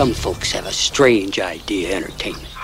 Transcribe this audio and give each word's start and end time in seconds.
Some 0.00 0.14
folks 0.14 0.52
have 0.52 0.64
a 0.64 0.72
strange 0.72 1.38
idea 1.38 1.88
of 1.98 2.04
entertainment. 2.04 2.59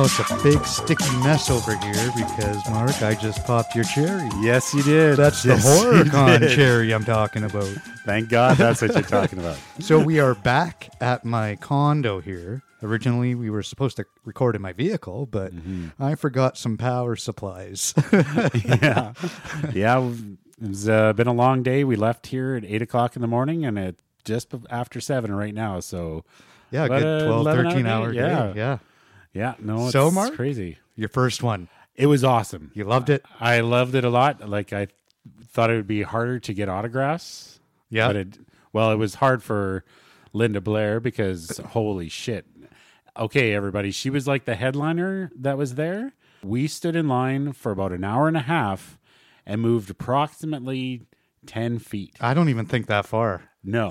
Well, 0.00 0.08
it's 0.18 0.30
a 0.30 0.42
big 0.42 0.64
sticky 0.64 1.14
mess 1.18 1.50
over 1.50 1.76
here 1.76 2.10
because, 2.16 2.70
Mark, 2.70 3.02
I 3.02 3.14
just 3.14 3.44
popped 3.44 3.74
your 3.74 3.84
cherry. 3.84 4.30
Yes, 4.40 4.72
you 4.72 4.82
did. 4.82 5.18
That's 5.18 5.42
the 5.42 5.50
Yes, 5.50 5.64
you 5.66 5.90
horror 5.90 6.04
con 6.06 6.40
cherry 6.48 6.94
I'm 6.94 7.04
talking 7.04 7.44
about. 7.44 7.68
Thank 8.06 8.30
God 8.30 8.56
that's 8.56 8.80
what 8.80 8.94
you're 8.94 9.02
talking 9.02 9.38
about. 9.38 9.58
So 9.80 9.98
we 9.98 10.18
are 10.18 10.34
back 10.34 10.88
at 11.02 11.26
my 11.26 11.56
condo 11.56 12.18
here. 12.20 12.62
Originally, 12.82 13.34
we 13.34 13.50
were 13.50 13.62
supposed 13.62 13.98
to 13.98 14.06
record 14.24 14.56
in 14.56 14.62
my 14.62 14.72
vehicle, 14.72 15.26
but 15.26 15.52
I 15.98 16.14
forgot 16.14 16.56
some 16.56 16.78
power 16.78 17.14
supplies. 17.14 17.92
yeah, 18.80 19.12
yeah. 19.74 20.12
It's 20.62 20.88
uh, 20.88 21.12
been 21.12 21.26
a 21.26 21.34
long 21.34 21.62
day. 21.62 21.84
We 21.84 21.96
left 21.96 22.28
here 22.28 22.54
at 22.54 22.64
eight 22.64 22.80
o'clock 22.80 23.16
in 23.16 23.20
the 23.20 23.28
morning, 23.28 23.66
and 23.66 23.78
it's 23.78 24.00
just 24.24 24.54
after 24.70 24.98
seven 24.98 25.34
right 25.34 25.52
now. 25.52 25.80
So, 25.80 26.24
yeah, 26.70 26.86
a 26.86 26.88
good 26.88 27.22
uh, 27.22 27.42
12, 27.42 27.44
13 27.44 27.86
hour 27.86 28.12
day. 28.14 28.18
yeah. 28.20 28.54
Yeah. 28.56 28.78
Yeah, 29.32 29.54
no, 29.58 29.84
it's 29.84 29.92
So, 29.92 30.10
Mark? 30.10 30.34
crazy. 30.34 30.78
Your 30.96 31.08
first 31.08 31.42
one. 31.42 31.68
It 31.94 32.06
was 32.06 32.24
awesome. 32.24 32.70
You 32.74 32.84
loved 32.84 33.10
it? 33.10 33.24
I 33.40 33.60
loved 33.60 33.94
it 33.94 34.04
a 34.04 34.10
lot. 34.10 34.48
Like 34.48 34.72
I 34.72 34.88
thought 35.48 35.70
it 35.70 35.74
would 35.76 35.86
be 35.86 36.02
harder 36.02 36.38
to 36.40 36.54
get 36.54 36.68
autographs. 36.68 37.60
Yeah. 37.90 38.06
But 38.08 38.16
it 38.16 38.38
well, 38.72 38.90
it 38.92 38.96
was 38.96 39.16
hard 39.16 39.42
for 39.42 39.84
Linda 40.32 40.60
Blair 40.60 41.00
because 41.00 41.58
holy 41.70 42.08
shit. 42.08 42.46
Okay, 43.18 43.52
everybody, 43.54 43.90
she 43.90 44.08
was 44.08 44.26
like 44.28 44.44
the 44.44 44.54
headliner 44.54 45.30
that 45.36 45.58
was 45.58 45.74
there. 45.74 46.12
We 46.42 46.68
stood 46.68 46.96
in 46.96 47.08
line 47.08 47.52
for 47.52 47.72
about 47.72 47.92
an 47.92 48.04
hour 48.04 48.28
and 48.28 48.36
a 48.36 48.40
half 48.42 48.98
and 49.44 49.60
moved 49.60 49.90
approximately 49.90 51.02
10 51.46 51.78
feet. 51.78 52.16
I 52.20 52.34
don't 52.34 52.48
even 52.48 52.66
think 52.66 52.86
that 52.86 53.06
far. 53.06 53.42
No. 53.62 53.90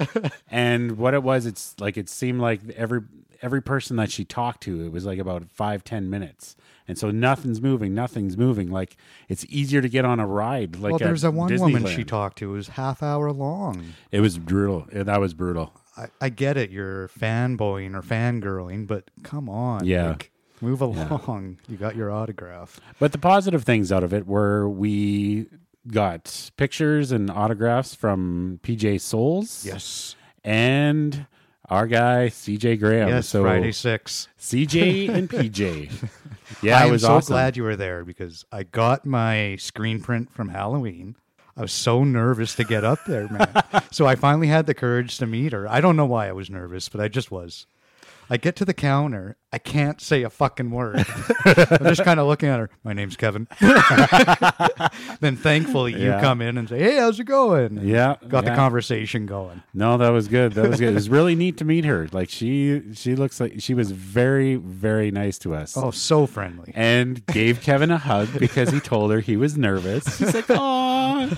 and 0.50 0.98
what 0.98 1.14
it 1.14 1.22
was, 1.22 1.46
it's 1.46 1.74
like 1.78 1.96
it 1.96 2.08
seemed 2.08 2.40
like 2.40 2.60
every 2.70 3.02
every 3.42 3.62
person 3.62 3.96
that 3.96 4.10
she 4.10 4.24
talked 4.24 4.62
to, 4.62 4.84
it 4.84 4.90
was 4.90 5.04
like 5.04 5.18
about 5.18 5.44
five, 5.50 5.84
ten 5.84 6.10
minutes. 6.10 6.56
And 6.88 6.98
so 6.98 7.10
nothing's 7.10 7.60
moving, 7.60 7.94
nothing's 7.94 8.36
moving. 8.36 8.70
Like 8.70 8.96
it's 9.28 9.44
easier 9.46 9.80
to 9.80 9.88
get 9.88 10.04
on 10.04 10.18
a 10.18 10.26
ride. 10.26 10.76
Like 10.76 10.92
well, 10.92 10.98
there's 10.98 11.24
a 11.24 11.30
one 11.30 11.54
woman 11.58 11.86
she 11.86 12.04
talked 12.04 12.38
to. 12.38 12.50
It 12.50 12.56
was 12.56 12.68
half 12.68 13.02
hour 13.02 13.30
long. 13.32 13.94
It 14.10 14.20
was 14.20 14.38
brutal. 14.38 14.88
Yeah, 14.92 15.04
That 15.04 15.20
was 15.20 15.32
brutal. 15.34 15.72
I, 15.96 16.06
I 16.20 16.28
get 16.28 16.56
it. 16.56 16.70
You're 16.70 17.08
fanboying 17.08 17.94
or 17.94 18.02
fangirling, 18.02 18.86
but 18.86 19.04
come 19.22 19.48
on. 19.48 19.86
Yeah. 19.86 20.08
like, 20.08 20.32
move 20.60 20.80
along. 20.80 21.60
You 21.68 21.76
got 21.76 21.94
your 21.94 22.10
autograph. 22.10 22.80
But 22.98 23.12
the 23.12 23.18
positive 23.18 23.62
things 23.62 23.92
out 23.92 24.02
of 24.02 24.12
it 24.12 24.26
were 24.26 24.68
we 24.68 25.46
got 25.88 26.50
pictures 26.56 27.12
and 27.12 27.30
autographs 27.30 27.94
from 27.94 28.60
PJ 28.62 29.00
Soles. 29.00 29.64
Yes. 29.64 30.16
And 30.42 31.26
our 31.68 31.86
guy 31.86 32.28
CJ 32.28 32.78
Graham. 32.78 33.08
Yes, 33.08 33.28
so 33.28 33.42
Friday 33.42 33.72
6. 33.72 34.28
CJ 34.38 35.08
and 35.14 35.30
PJ. 35.30 36.10
Yeah, 36.62 36.78
I 36.78 36.90
was 36.90 37.02
so 37.02 37.14
awesome. 37.14 37.32
glad 37.32 37.56
you 37.56 37.62
were 37.62 37.76
there 37.76 38.04
because 38.04 38.44
I 38.52 38.64
got 38.64 39.06
my 39.06 39.56
screen 39.56 40.00
print 40.00 40.30
from 40.30 40.50
Halloween. 40.50 41.16
I 41.56 41.62
was 41.62 41.72
so 41.72 42.02
nervous 42.04 42.54
to 42.56 42.64
get 42.64 42.84
up 42.84 42.98
there, 43.06 43.28
man. 43.28 43.48
so 43.92 44.06
I 44.06 44.16
finally 44.16 44.48
had 44.48 44.66
the 44.66 44.74
courage 44.74 45.18
to 45.18 45.26
meet 45.26 45.52
her. 45.52 45.68
I 45.70 45.80
don't 45.80 45.96
know 45.96 46.06
why 46.06 46.28
I 46.28 46.32
was 46.32 46.50
nervous, 46.50 46.88
but 46.88 47.00
I 47.00 47.08
just 47.08 47.30
was. 47.30 47.66
I 48.28 48.36
get 48.36 48.56
to 48.56 48.64
the 48.64 48.74
counter. 48.74 49.36
I 49.54 49.58
can't 49.58 50.00
say 50.00 50.24
a 50.24 50.30
fucking 50.30 50.72
word. 50.72 50.96
I'm 51.44 51.84
just 51.84 52.02
kind 52.02 52.18
of 52.18 52.26
looking 52.26 52.48
at 52.48 52.58
her. 52.58 52.70
My 52.82 52.92
name's 52.92 53.14
Kevin. 53.16 53.46
then 55.20 55.36
thankfully 55.36 55.92
you 55.92 56.08
Yeah. 56.08 56.20
come 56.20 56.42
in 56.42 56.58
and 56.58 56.68
say, 56.68 56.80
"Hey, 56.80 56.96
how's 56.96 57.20
it 57.20 57.24
going?" 57.24 57.78
And 57.78 57.88
Yeah, 57.88 58.16
got 58.26 58.44
the 58.44 58.50
conversation 58.54 59.26
going. 59.26 59.62
No, 59.72 59.96
that 59.98 60.08
was 60.10 60.26
good. 60.26 60.54
That 60.54 60.68
was 60.70 60.80
good. 60.80 60.88
It 60.90 60.94
was 60.94 61.08
really 61.08 61.34
neat 61.44 61.58
to 61.58 61.64
meet 61.64 61.84
her. 61.84 62.08
Like 62.10 62.30
she 62.30 62.82
she 62.94 63.14
looks 63.14 63.38
like 63.40 63.54
she 63.60 63.74
was 63.74 63.92
very 63.92 64.56
very 64.56 65.12
nice 65.12 65.38
to 65.38 65.54
us. 65.54 65.76
Oh, 65.76 65.92
so 65.92 66.26
friendly. 66.26 66.72
And 66.74 67.24
gave 67.26 67.60
Kevin 67.60 67.92
a 67.92 67.98
hug 67.98 68.28
because 68.40 68.70
he 68.70 68.80
told 68.80 69.12
her 69.12 69.20
he 69.20 69.36
was 69.36 69.56
nervous. 69.56 70.18
She's 70.18 70.34
like, 70.34 70.46
"Oh, 70.48 71.30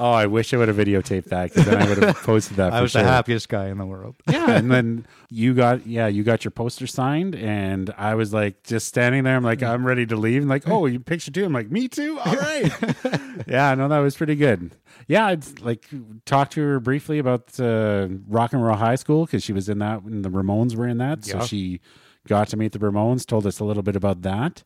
oh, 0.00 0.12
I 0.12 0.24
wish 0.26 0.54
I 0.54 0.56
would 0.56 0.68
have 0.68 0.78
videotaped 0.78 1.26
that 1.26 1.50
because 1.50 1.66
then 1.66 1.82
I 1.82 1.86
would 1.90 2.02
have 2.02 2.16
posted 2.22 2.56
that." 2.56 2.72
I 2.72 2.78
for 2.78 2.82
was 2.84 2.92
sure. 2.92 3.02
the 3.02 3.08
happiest 3.08 3.50
guy 3.50 3.66
in 3.68 3.76
the 3.76 3.84
world. 3.86 4.16
Yeah, 4.30 4.50
and 4.52 4.70
then 4.70 5.06
you 5.28 5.52
got 5.52 5.86
yeah, 5.86 6.06
you 6.06 6.22
got 6.22 6.42
your 6.42 6.52
poster 6.52 6.86
signed, 6.86 7.34
and 7.34 7.49
I 7.96 8.14
was 8.14 8.32
like 8.32 8.62
just 8.62 8.86
standing 8.86 9.24
there. 9.24 9.36
I'm 9.36 9.44
like, 9.44 9.62
I'm 9.62 9.86
ready 9.86 10.06
to 10.06 10.16
leave. 10.16 10.42
And 10.42 10.50
like, 10.50 10.68
oh, 10.68 10.86
you 10.86 11.00
picture 11.00 11.30
too? 11.30 11.44
I'm 11.44 11.52
like, 11.52 11.70
me 11.70 11.88
too. 11.88 12.18
All 12.18 12.36
right. 12.36 12.72
yeah, 13.46 13.74
no, 13.74 13.88
that 13.88 13.98
was 13.98 14.16
pretty 14.16 14.34
good. 14.34 14.72
Yeah, 15.08 15.26
I'd 15.26 15.60
like 15.60 15.86
talk 16.24 16.50
to 16.50 16.60
her 16.62 16.80
briefly 16.80 17.18
about 17.18 17.58
uh, 17.58 18.08
Rock 18.28 18.52
and 18.52 18.62
Roll 18.62 18.76
High 18.76 18.96
School 18.96 19.26
because 19.26 19.42
she 19.42 19.52
was 19.52 19.68
in 19.68 19.78
that 19.78 20.04
when 20.04 20.22
the 20.22 20.30
Ramones 20.30 20.76
were 20.76 20.86
in 20.86 20.98
that, 20.98 21.24
so 21.24 21.38
she 21.46 21.80
got 22.28 22.48
to 22.48 22.56
meet 22.56 22.72
the 22.72 22.78
Ramones. 22.78 23.26
Told 23.26 23.46
us 23.46 23.58
a 23.60 23.64
little 23.64 23.82
bit 23.82 23.96
about 23.96 24.22
that. 24.22 24.62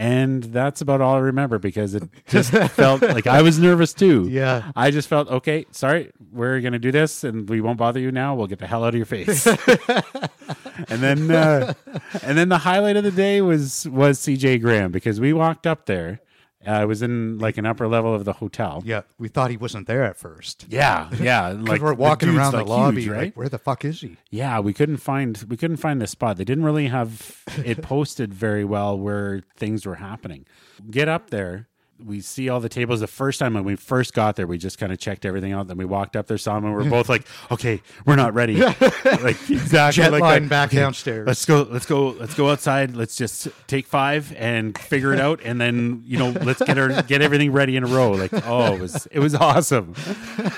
And 0.00 0.44
that's 0.44 0.80
about 0.80 1.02
all 1.02 1.16
I 1.16 1.18
remember 1.18 1.58
because 1.58 1.94
it 1.94 2.02
just 2.26 2.52
felt 2.52 3.02
like 3.02 3.26
I 3.26 3.42
was 3.42 3.58
nervous 3.58 3.92
too. 3.92 4.26
Yeah. 4.30 4.72
I 4.74 4.90
just 4.90 5.08
felt 5.08 5.28
okay. 5.28 5.66
Sorry, 5.72 6.10
we're 6.32 6.60
gonna 6.62 6.78
do 6.78 6.90
this, 6.90 7.22
and 7.22 7.46
we 7.50 7.60
won't 7.60 7.76
bother 7.76 8.00
you 8.00 8.10
now. 8.10 8.34
We'll 8.34 8.46
get 8.46 8.60
the 8.60 8.66
hell 8.66 8.82
out 8.82 8.94
of 8.94 8.96
your 8.96 9.04
face. 9.04 9.46
and 10.88 11.02
then, 11.02 11.30
uh, 11.30 11.74
and 12.22 12.38
then 12.38 12.48
the 12.48 12.58
highlight 12.58 12.96
of 12.96 13.04
the 13.04 13.10
day 13.10 13.42
was 13.42 13.86
was 13.88 14.18
CJ 14.20 14.62
Graham 14.62 14.90
because 14.90 15.20
we 15.20 15.34
walked 15.34 15.66
up 15.66 15.84
there. 15.84 16.20
Uh, 16.66 16.70
I 16.72 16.84
was 16.84 17.00
in 17.00 17.38
like 17.38 17.56
an 17.56 17.64
upper 17.64 17.88
level 17.88 18.14
of 18.14 18.24
the 18.26 18.34
hotel. 18.34 18.82
Yeah, 18.84 19.02
we 19.18 19.28
thought 19.28 19.50
he 19.50 19.56
wasn't 19.56 19.86
there 19.86 20.04
at 20.04 20.16
first. 20.18 20.66
Yeah, 20.68 21.08
yeah. 21.18 21.48
Like 21.56 21.68
Like 21.68 21.80
we're 21.82 21.94
walking 21.94 22.28
dude's, 22.28 22.38
around 22.38 22.52
like, 22.52 22.66
the 22.66 22.70
lobby, 22.70 23.00
huge, 23.02 23.10
right? 23.10 23.20
like 23.22 23.36
where 23.36 23.48
the 23.48 23.58
fuck 23.58 23.84
is 23.84 24.02
he? 24.02 24.18
Yeah, 24.30 24.60
we 24.60 24.74
couldn't 24.74 24.98
find 24.98 25.42
we 25.48 25.56
couldn't 25.56 25.78
find 25.78 26.02
the 26.02 26.06
spot. 26.06 26.36
They 26.36 26.44
didn't 26.44 26.64
really 26.64 26.88
have 26.88 27.42
it 27.64 27.80
posted 27.82 28.34
very 28.34 28.64
well 28.64 28.98
where 28.98 29.42
things 29.56 29.86
were 29.86 29.94
happening. 29.96 30.44
Get 30.90 31.08
up 31.08 31.30
there. 31.30 31.68
We 32.04 32.20
see 32.20 32.48
all 32.48 32.60
the 32.60 32.68
tables. 32.68 33.00
The 33.00 33.06
first 33.06 33.38
time 33.38 33.54
when 33.54 33.64
we 33.64 33.76
first 33.76 34.14
got 34.14 34.36
there, 34.36 34.46
we 34.46 34.58
just 34.58 34.78
kind 34.78 34.92
of 34.92 34.98
checked 34.98 35.24
everything 35.24 35.52
out. 35.52 35.68
Then 35.68 35.76
we 35.76 35.84
walked 35.84 36.16
up 36.16 36.26
there, 36.26 36.38
saw 36.38 36.54
them, 36.54 36.64
and 36.66 36.76
we 36.76 36.86
are 36.86 36.90
both 36.90 37.08
like, 37.08 37.26
"Okay, 37.50 37.82
we're 38.06 38.16
not 38.16 38.34
ready." 38.34 38.56
like 39.04 39.50
exactly 39.50 40.02
Jet 40.02 40.12
like 40.12 40.22
line 40.22 40.42
that. 40.44 40.48
back 40.48 40.70
downstairs. 40.70 41.26
Let's 41.26 41.44
go. 41.44 41.62
Let's 41.62 41.86
go. 41.86 42.10
Let's 42.10 42.34
go 42.34 42.50
outside. 42.50 42.96
Let's 42.96 43.16
just 43.16 43.48
take 43.66 43.86
five 43.86 44.32
and 44.36 44.76
figure 44.78 45.12
it 45.12 45.20
out, 45.20 45.40
and 45.44 45.60
then 45.60 46.02
you 46.06 46.18
know, 46.18 46.30
let's 46.30 46.62
get 46.62 46.78
our 46.78 47.02
get 47.02 47.22
everything 47.22 47.52
ready 47.52 47.76
in 47.76 47.84
a 47.84 47.88
row. 47.88 48.12
Like, 48.12 48.32
oh, 48.46 48.74
it 48.74 48.80
was 48.80 49.06
it 49.06 49.18
was 49.18 49.34
awesome. 49.34 49.94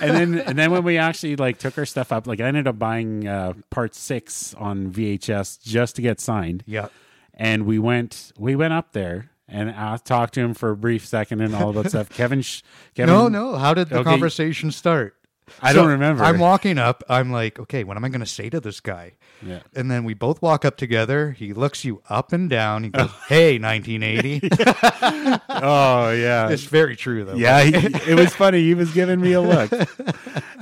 And 0.01 0.11
then 0.17 0.39
and 0.39 0.59
then 0.59 0.71
when 0.71 0.85
we 0.85 0.99
actually 0.99 1.37
like 1.37 1.59
took 1.59 1.77
our 1.79 1.87
stuff 1.87 2.13
up, 2.13 2.27
like 2.27 2.41
I 2.41 2.45
ended 2.45 2.67
up 2.67 2.79
buying 2.79 3.27
uh, 3.27 3.55
part 3.71 3.95
six 3.95 4.55
on 4.55 4.91
VHS 4.93 5.63
just 5.63 5.97
to 5.97 6.03
get 6.03 6.21
signed. 6.21 6.63
Yeah. 6.67 6.89
And 7.35 7.67
we 7.67 7.79
went 7.79 8.33
we 8.39 8.55
went 8.55 8.73
up 8.73 8.93
there 8.93 9.31
and 9.49 9.71
I 9.71 9.97
talked 9.99 10.35
to 10.35 10.41
him 10.41 10.55
for 10.55 10.71
a 10.71 10.77
brief 10.77 11.07
second 11.07 11.41
and 11.41 11.55
all 11.55 11.73
that 11.75 11.91
stuff. 11.91 12.09
Kevin, 12.11 12.43
sh- 12.43 12.63
Kevin, 12.95 13.15
No, 13.15 13.29
no. 13.29 13.57
How 13.57 13.75
did 13.75 13.89
the 13.89 13.97
Okay. 13.99 14.05
conversation 14.11 14.71
start? 14.71 15.17
I 15.61 15.73
don't 15.75 15.89
remember. 15.89 16.23
I'm 16.25 16.39
walking 16.39 16.79
up. 16.79 17.03
I'm 17.11 17.31
like, 17.31 17.59
okay, 17.59 17.85
what 17.85 17.97
am 17.99 18.05
I 18.05 18.09
going 18.09 18.21
to 18.21 18.27
say 18.27 18.49
to 18.49 18.61
this 18.61 18.81
guy? 18.81 19.15
Yeah. 19.45 19.59
And 19.75 19.91
then 19.91 20.05
we 20.05 20.15
both 20.15 20.41
walk 20.41 20.65
up 20.65 20.77
together. 20.79 21.33
He 21.33 21.53
looks 21.53 21.85
you 21.85 22.01
up 22.09 22.33
and 22.33 22.49
down. 22.49 22.85
He 22.85 22.91
goes, 22.91 23.11
"Hey, 23.29 23.59
1980." 23.59 24.49
Oh 25.49 26.11
yeah, 26.11 26.49
it's 26.49 26.65
very 26.65 26.97
true 26.97 27.25
though. 27.25 27.35
Yeah, 27.35 27.63
he, 27.63 27.75
it 28.11 28.15
was 28.19 28.35
funny. 28.35 28.63
He 28.63 28.75
was 28.75 28.93
giving 28.93 29.21
me 29.21 29.33
a 29.33 29.41
look, 29.41 29.71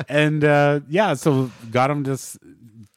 and 0.09 0.43
uh, 0.45 0.81
yeah, 0.89 1.15
so 1.15 1.51
got 1.71 1.91
him 1.91 2.05
to 2.05 2.19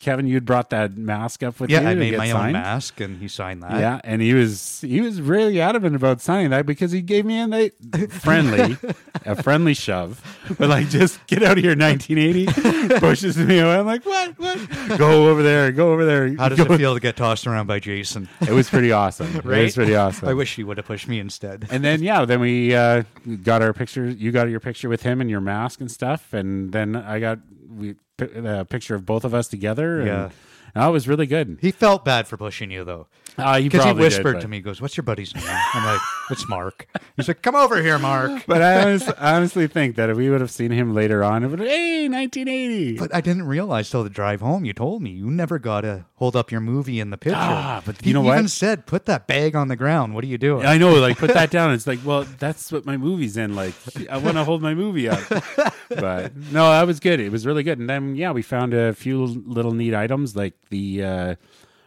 Kevin. 0.03 0.27
You'd 0.27 0.45
brought 0.45 0.69
that 0.71 0.97
mask 0.97 1.43
up 1.43 1.59
with 1.59 1.69
yeah. 1.69 1.81
you. 1.81 1.87
I 1.87 1.95
made 1.95 2.17
my 2.17 2.31
own 2.31 2.51
mask, 2.51 2.99
and 2.99 3.17
he 3.19 3.27
signed 3.27 3.63
that. 3.63 3.79
Yeah, 3.79 4.01
and 4.03 4.21
he 4.21 4.33
was 4.33 4.81
he 4.81 5.01
was 5.01 5.21
really 5.21 5.61
adamant 5.61 5.95
about 5.95 6.21
signing 6.21 6.49
that 6.51 6.65
because 6.65 6.91
he 6.91 7.01
gave 7.01 7.25
me 7.25 7.39
a 7.39 7.47
ni- 7.47 7.69
friendly, 8.09 8.77
a 9.25 9.41
friendly 9.41 9.73
shove, 9.73 10.21
but 10.59 10.69
like 10.69 10.89
just 10.89 11.25
get 11.27 11.41
out 11.41 11.57
of 11.57 11.63
here, 11.63 11.75
1980. 11.75 12.99
Pushes 12.99 13.37
me 13.37 13.59
away. 13.59 13.77
I'm 13.77 13.85
like, 13.85 14.05
what? 14.05 14.37
What? 14.37 14.97
Go 14.97 15.29
over 15.29 15.41
there. 15.41 15.71
Go 15.71 15.93
over 15.93 16.05
there. 16.05 16.35
How 16.35 16.49
does 16.49 16.59
Go- 16.59 16.73
it 16.73 16.77
feel 16.77 16.93
to 16.93 16.99
get 16.99 17.15
tossed 17.15 17.47
around 17.47 17.67
by 17.67 17.79
Jason? 17.79 18.27
It 18.41 18.51
was 18.51 18.69
pretty 18.69 18.91
awesome. 18.91 19.41
It 19.53 19.65
was 19.65 19.75
pretty 19.75 19.95
awesome. 19.95 20.27
I 20.27 20.33
wish 20.33 20.55
he 20.55 20.63
would 20.63 20.77
have 20.77 20.85
pushed 20.85 21.07
me 21.07 21.19
instead. 21.19 21.67
And 21.69 21.83
then 21.83 22.01
yeah, 22.01 22.25
then 22.25 22.39
we 22.39 22.75
uh, 22.75 23.03
got 23.43 23.61
our 23.61 23.71
picture. 23.71 24.05
You 24.09 24.31
got 24.31 24.49
your 24.49 24.59
picture 24.59 24.89
with 24.89 25.03
him 25.03 25.21
and 25.21 25.29
your 25.29 25.41
mask 25.41 25.79
and 25.79 25.89
stuff, 25.89 26.33
and 26.33 26.71
then 26.71 26.95
I 26.95 27.19
got 27.19 27.39
we 27.75 27.95
a 28.19 28.47
uh, 28.59 28.63
picture 28.63 28.95
of 28.95 29.05
both 29.05 29.25
of 29.25 29.33
us 29.33 29.47
together. 29.47 29.99
And, 29.99 30.07
Yeah. 30.07 30.29
No, 30.75 30.89
it 30.89 30.91
was 30.91 31.07
really 31.07 31.27
good. 31.27 31.59
He 31.61 31.71
felt 31.71 32.03
bad 32.03 32.27
for 32.27 32.37
pushing 32.37 32.71
you 32.71 32.83
though. 32.83 33.07
Uh, 33.37 33.57
he 33.57 33.63
Because 33.63 33.79
he 33.81 33.85
probably 33.85 34.01
did, 34.01 34.05
whispered 34.07 34.33
but- 34.33 34.41
to 34.41 34.47
me, 34.47 34.57
he 34.57 34.61
goes, 34.61 34.79
What's 34.81 34.95
your 34.95 35.03
buddy's 35.03 35.33
name? 35.33 35.43
I'm 35.47 35.85
like, 35.85 36.01
It's 36.29 36.47
Mark. 36.47 36.87
He's 37.15 37.27
like, 37.27 37.41
Come 37.41 37.55
over 37.55 37.81
here, 37.81 37.97
Mark. 37.97 38.43
But 38.47 38.61
I 38.61 38.81
honestly, 38.83 39.13
honestly 39.17 39.67
think 39.67 39.95
that 39.95 40.09
if 40.09 40.17
we 40.17 40.29
would 40.29 40.41
have 40.41 40.51
seen 40.51 40.71
him 40.71 40.93
later 40.93 41.23
on, 41.23 41.43
it 41.43 41.47
would 41.47 41.59
have, 41.59 41.67
hey, 41.67 42.07
1980. 42.09 42.97
But 42.97 43.13
I 43.15 43.21
didn't 43.21 43.43
realize 43.47 43.89
till 43.89 44.03
the 44.03 44.09
drive 44.09 44.41
home. 44.41 44.65
You 44.65 44.73
told 44.73 45.01
me 45.01 45.11
you 45.11 45.31
never 45.31 45.57
got 45.59 45.81
to 45.81 46.05
hold 46.15 46.35
up 46.35 46.51
your 46.51 46.61
movie 46.61 46.99
in 46.99 47.09
the 47.09 47.17
picture. 47.17 47.37
Ah, 47.39 47.81
but 47.85 48.01
He 48.01 48.09
you 48.09 48.13
know 48.13 48.23
even 48.25 48.43
what? 48.43 48.51
said, 48.51 48.85
"Put 48.85 49.05
that 49.05 49.27
bag 49.27 49.55
on 49.55 49.67
the 49.67 49.75
ground." 49.75 50.13
What 50.13 50.23
are 50.23 50.27
you 50.27 50.37
doing? 50.37 50.65
I 50.65 50.77
know, 50.77 50.93
like 50.93 51.17
put 51.17 51.33
that 51.33 51.49
down. 51.51 51.73
It's 51.73 51.87
like, 51.87 51.99
well, 52.05 52.23
that's 52.39 52.71
what 52.71 52.85
my 52.85 52.97
movie's 52.97 53.35
in. 53.37 53.55
Like, 53.55 53.73
I 54.09 54.17
want 54.17 54.37
to 54.37 54.43
hold 54.43 54.61
my 54.61 54.73
movie 54.73 55.09
up. 55.09 55.19
But 55.89 56.35
no, 56.35 56.71
that 56.71 56.87
was 56.87 56.99
good. 56.99 57.19
It 57.19 57.31
was 57.31 57.45
really 57.45 57.61
good. 57.61 57.77
And 57.77 57.87
then, 57.87 58.15
yeah, 58.15 58.31
we 58.31 58.41
found 58.41 58.73
a 58.73 58.93
few 58.93 59.25
little 59.25 59.73
neat 59.73 59.93
items, 59.93 60.35
like 60.35 60.53
the 60.69 61.03
uh, 61.03 61.35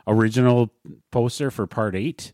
original 0.06 0.70
poster 1.10 1.50
for 1.50 1.66
Part 1.66 1.94
Eight. 1.94 2.32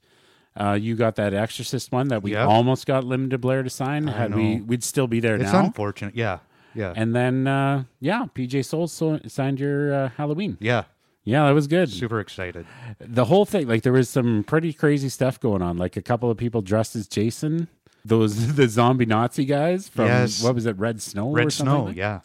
Uh, 0.54 0.72
you 0.80 0.94
got 0.96 1.16
that 1.16 1.32
Exorcist 1.32 1.90
one 1.92 2.08
that 2.08 2.22
we 2.22 2.32
Yep. 2.32 2.46
almost 2.48 2.84
got 2.86 3.04
Linda 3.04 3.38
Blair 3.38 3.62
to 3.62 3.70
sign. 3.70 4.06
Had 4.06 4.34
we, 4.34 4.56
know. 4.56 4.64
we'd 4.64 4.84
still 4.84 5.06
be 5.06 5.18
there 5.20 5.36
it's 5.36 5.50
now. 5.52 5.64
unfortunate. 5.64 6.14
Yeah, 6.14 6.40
yeah, 6.74 6.92
and 6.94 7.14
then, 7.16 7.46
uh, 7.46 7.84
yeah, 8.00 8.26
PJ 8.34 8.62
Soles 8.64 8.92
so- 8.92 9.18
signed 9.26 9.60
your 9.60 9.94
uh, 9.94 10.08
Halloween. 10.16 10.58
yeah. 10.60 10.84
Yeah, 11.24 11.46
that 11.46 11.52
was 11.54 11.68
good. 11.68 11.88
Super 11.88 12.18
excited. 12.18 12.66
the 12.98 13.26
whole 13.26 13.44
thing 13.44 13.68
like 13.68 13.82
there 13.84 13.92
was 13.92 14.08
some 14.08 14.42
pretty 14.42 14.72
crazy 14.72 15.08
stuff 15.08 15.38
going 15.38 15.62
on 15.62 15.76
like 15.76 15.96
a 15.96 16.02
couple 16.02 16.28
of 16.32 16.36
people 16.36 16.62
dressed 16.62 16.96
as 16.96 17.06
jason 17.06 17.68
those 18.04 18.54
the 18.56 18.68
zombie 18.68 19.06
nazi 19.06 19.44
guys 19.44 19.88
from 19.88 20.06
Yes. 20.06 20.42
what 20.42 20.56
was 20.56 20.66
it 20.66 20.76
red 20.78 21.00
snow 21.00 21.28
or 21.28 21.36
Red 21.36 21.52
something 21.52 21.72
Snow. 21.74 21.84
like- 21.84 21.96
Yeah, 21.96 22.20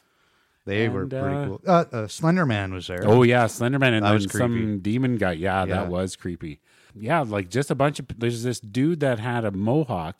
they 0.67 0.87
were 0.89 1.07
pretty 1.07 1.25
uh, 1.35 1.45
cool. 1.45 1.61
Uh, 1.65 1.85
uh, 1.91 2.07
Slender 2.07 2.45
Man 2.45 2.73
was 2.73 2.87
there. 2.87 3.01
oh 3.05 3.23
yeah 3.23 3.45
slenderman 3.45 3.93
and 3.93 4.05
That 4.05 4.09
then 4.09 4.13
was 4.13 4.31
some 4.31 4.79
demon 4.79 5.17
guy 5.17 5.31
yeah, 5.33 5.61
Yeah. 5.65 5.75
that 5.75 5.87
was 5.87 6.15
creepy 6.15 6.59
yeah 6.95 7.21
like 7.21 7.49
just 7.49 7.71
a 7.71 7.75
bunch 7.75 7.99
of 7.99 8.05
there's 8.17 8.43
this 8.43 8.59
dude 8.59 8.99
that 9.01 9.19
had 9.19 9.45
a 9.45 9.51
mohawk 9.51 10.17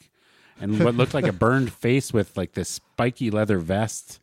and 0.60 0.84
what 0.84 0.96
looked 0.96 1.14
like 1.14 1.28
a 1.28 1.32
burned 1.46 1.72
face 1.72 2.12
with 2.12 2.36
like 2.38 2.54
this 2.54 2.70
spiky 2.70 3.30
leather 3.32 3.60
vest 3.60 4.20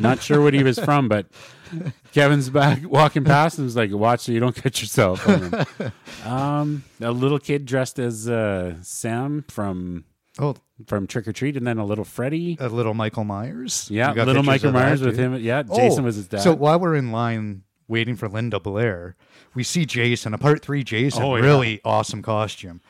not 0.00 0.20
sure 0.22 0.40
what 0.42 0.52
he 0.54 0.62
was 0.64 0.78
from 0.78 1.08
but 1.08 1.26
kevin's 2.12 2.48
back 2.50 2.80
walking 2.88 3.24
past 3.24 3.58
and 3.58 3.64
was 3.66 3.76
like 3.76 3.92
watch 3.92 4.20
so 4.20 4.32
you 4.32 4.40
don't 4.40 4.56
cut 4.56 4.80
yourself 4.80 5.26
um 6.26 6.82
a 7.00 7.10
little 7.10 7.38
kid 7.38 7.64
dressed 7.66 7.98
as 7.98 8.28
uh 8.28 8.74
sam 8.82 9.44
from 9.48 10.04
oh, 10.38 10.54
from 10.86 11.06
Trick 11.06 11.26
or 11.28 11.32
Treat, 11.32 11.56
and 11.56 11.66
then 11.66 11.78
a 11.78 11.84
little 11.84 12.04
Freddy. 12.04 12.56
a 12.60 12.68
little 12.68 12.94
Michael 12.94 13.24
Myers. 13.24 13.88
Yeah, 13.90 14.12
little 14.12 14.42
Michael 14.42 14.72
Myers 14.72 15.00
with 15.00 15.16
too? 15.16 15.22
him. 15.22 15.34
Yeah, 15.42 15.62
Oh, 15.68 15.76
Jason 15.76 16.04
was 16.04 16.16
his 16.16 16.28
dad. 16.28 16.40
So 16.42 16.54
while 16.54 16.78
we're 16.78 16.94
in 16.96 17.12
line 17.12 17.62
waiting 17.88 18.16
for 18.16 18.28
Linda 18.28 18.58
Blair, 18.60 19.16
we 19.54 19.62
see 19.62 19.84
Jason, 19.86 20.34
a 20.34 20.38
part 20.38 20.62
three 20.62 20.82
Jason, 20.84 21.22
Oh, 21.22 21.36
yeah. 21.36 21.42
really 21.42 21.80
awesome 21.84 22.22
costume. 22.22 22.80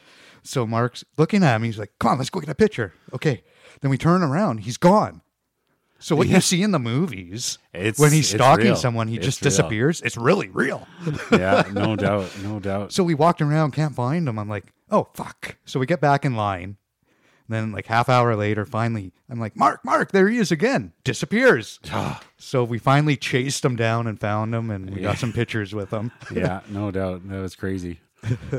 So 0.42 0.66
Mark's 0.66 1.04
looking 1.18 1.42
at 1.42 1.60
me. 1.60 1.68
He's 1.68 1.78
like, 1.78 1.92
"Come 1.98 2.12
on, 2.12 2.18
let's 2.18 2.30
go 2.30 2.40
get 2.40 2.48
a 2.48 2.54
picture." 2.54 2.92
Okay. 3.12 3.42
Then 3.80 3.90
we 3.90 3.98
turn 3.98 4.22
around. 4.22 4.58
He's 4.58 4.76
gone. 4.76 5.20
So 5.98 6.14
what 6.14 6.28
you 6.28 6.40
see 6.40 6.62
in 6.62 6.72
the 6.72 6.78
movies 6.78 7.58
It's- 7.72 7.98
when 7.98 8.12
he's 8.12 8.28
stalking 8.28 8.76
someone, 8.76 9.08
he 9.08 9.16
It's 9.16 9.24
just 9.24 9.40
real. 9.40 9.50
disappears. 9.50 10.02
It's 10.02 10.16
really 10.16 10.48
real. 10.50 10.86
yeah, 11.32 11.64
no 11.72 11.96
doubt, 11.96 12.30
no 12.42 12.60
doubt. 12.60 12.92
So 12.92 13.02
we 13.02 13.14
walked 13.14 13.40
around, 13.40 13.72
can't 13.72 13.94
find 13.94 14.28
him. 14.28 14.38
I'm 14.38 14.48
like, 14.48 14.72
oh 14.90 15.08
fuck. 15.14 15.56
So 15.64 15.80
we 15.80 15.86
get 15.86 16.00
back 16.00 16.24
in 16.24 16.36
line. 16.36 16.76
Then 17.48 17.72
like 17.72 17.86
half 17.86 18.08
hour 18.08 18.34
later, 18.34 18.64
finally, 18.64 19.12
I'm 19.30 19.38
like, 19.38 19.56
Mark, 19.56 19.84
Mark, 19.84 20.12
there 20.12 20.28
he 20.28 20.38
is 20.38 20.50
again. 20.50 20.92
Disappears. 21.04 21.80
so 22.38 22.64
we 22.64 22.78
finally 22.78 23.16
chased 23.16 23.64
him 23.64 23.76
down 23.76 24.06
and 24.06 24.18
found 24.18 24.54
him, 24.54 24.70
and 24.70 24.90
we 24.94 25.00
got 25.00 25.18
some 25.18 25.32
pictures 25.32 25.74
with 25.74 25.90
him. 25.90 26.10
yeah, 26.32 26.60
no 26.68 26.90
doubt. 26.90 27.28
That 27.28 27.40
was 27.40 27.54
crazy. 27.54 28.00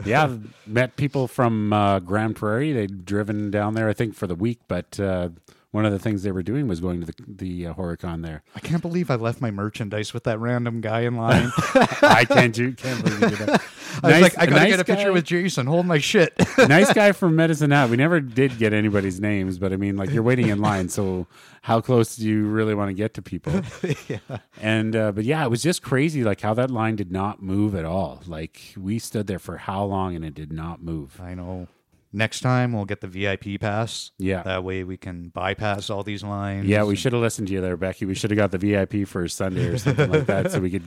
yeah, 0.05 0.23
I've 0.23 0.67
met 0.67 0.95
people 0.95 1.27
from 1.27 1.73
uh, 1.73 1.99
Grande 1.99 2.35
Prairie. 2.35 2.71
They'd 2.71 3.05
driven 3.05 3.51
down 3.51 3.73
there, 3.73 3.89
I 3.89 3.93
think, 3.93 4.15
for 4.15 4.27
the 4.27 4.35
week. 4.35 4.59
But 4.67 4.99
uh, 4.99 5.29
one 5.71 5.85
of 5.85 5.91
the 5.91 5.99
things 5.99 6.23
they 6.23 6.31
were 6.31 6.43
doing 6.43 6.67
was 6.67 6.79
going 6.79 7.01
to 7.01 7.05
the 7.07 7.13
the 7.27 7.67
uh, 7.67 7.73
HorrorCon 7.73 8.23
there. 8.23 8.43
I 8.55 8.59
can't 8.59 8.81
believe 8.81 9.11
I 9.11 9.15
left 9.15 9.41
my 9.41 9.51
merchandise 9.51 10.13
with 10.13 10.23
that 10.23 10.39
random 10.39 10.81
guy 10.81 11.01
in 11.01 11.15
line. 11.17 11.51
I 12.01 12.25
can't 12.27 12.57
you 12.57 12.71
can't 12.73 13.03
believe 13.03 13.21
you 13.21 13.29
did 13.37 13.47
that. 13.47 13.61
I 14.03 14.07
was 14.07 14.11
Nice- 14.11 14.21
like, 14.21 14.37
I 14.37 14.45
gotta 14.45 14.59
nice 14.61 14.69
get 14.71 14.79
a 14.79 14.85
picture 14.85 15.05
guy. 15.05 15.09
with 15.11 15.25
Jason. 15.25 15.65
Hold 15.67 15.85
my 15.87 15.97
shit. 15.97 16.33
nice 16.57 16.93
guy 16.93 17.11
from 17.13 17.35
Medicine 17.35 17.71
Hat. 17.71 17.89
We 17.89 17.97
never 17.97 18.19
did 18.19 18.57
get 18.59 18.71
anybody's 18.71 19.19
names, 19.19 19.57
but 19.57 19.73
I 19.73 19.77
mean, 19.77 19.97
like 19.97 20.11
you're 20.11 20.21
waiting 20.23 20.49
in 20.49 20.59
line, 20.61 20.87
so 20.89 21.25
how 21.63 21.81
close 21.81 22.15
do 22.15 22.27
you 22.27 22.45
really 22.45 22.75
want 22.75 22.89
to 22.89 22.93
get 22.93 23.13
to 23.15 23.21
people? 23.21 23.61
yeah. 24.07 24.19
And 24.61 24.95
uh, 24.95 25.11
but 25.13 25.23
yeah, 25.25 25.43
it 25.43 25.49
was 25.49 25.63
just 25.63 25.81
crazy, 25.81 26.23
like 26.23 26.41
how 26.41 26.53
that 26.53 26.69
line 26.71 26.95
did 26.95 27.11
not 27.11 27.41
move 27.41 27.73
at 27.75 27.85
all. 27.85 28.21
Like 28.27 28.73
we 28.77 28.99
stood 28.99 29.25
there 29.27 29.39
for 29.39 29.57
how 29.57 29.83
long 29.85 30.15
and 30.15 30.23
it 30.23 30.33
did 30.35 30.51
not 30.53 30.81
move. 30.81 31.19
I 31.21 31.33
know. 31.33 31.67
Next 32.13 32.39
time 32.39 32.73
we'll 32.73 32.85
get 32.85 33.01
the 33.01 33.07
VIP 33.07 33.59
pass. 33.59 34.11
Yeah. 34.17 34.43
That 34.43 34.63
way 34.63 34.83
we 34.83 34.97
can 34.97 35.29
bypass 35.29 35.89
all 35.89 36.03
these 36.03 36.23
lines. 36.23 36.65
Yeah, 36.65 36.83
we 36.83 36.95
should 36.95 37.13
have 37.13 37.21
listened 37.21 37.47
to 37.49 37.53
you 37.53 37.61
there, 37.61 37.77
Becky. 37.77 38.05
We 38.05 38.15
should 38.15 38.31
have 38.31 38.37
got 38.37 38.51
the 38.51 38.57
VIP 38.57 39.07
for 39.07 39.27
Sunday 39.27 39.67
or 39.67 39.77
something 39.77 40.09
like 40.09 40.25
that, 40.27 40.51
so 40.51 40.59
we 40.59 40.69
could 40.69 40.85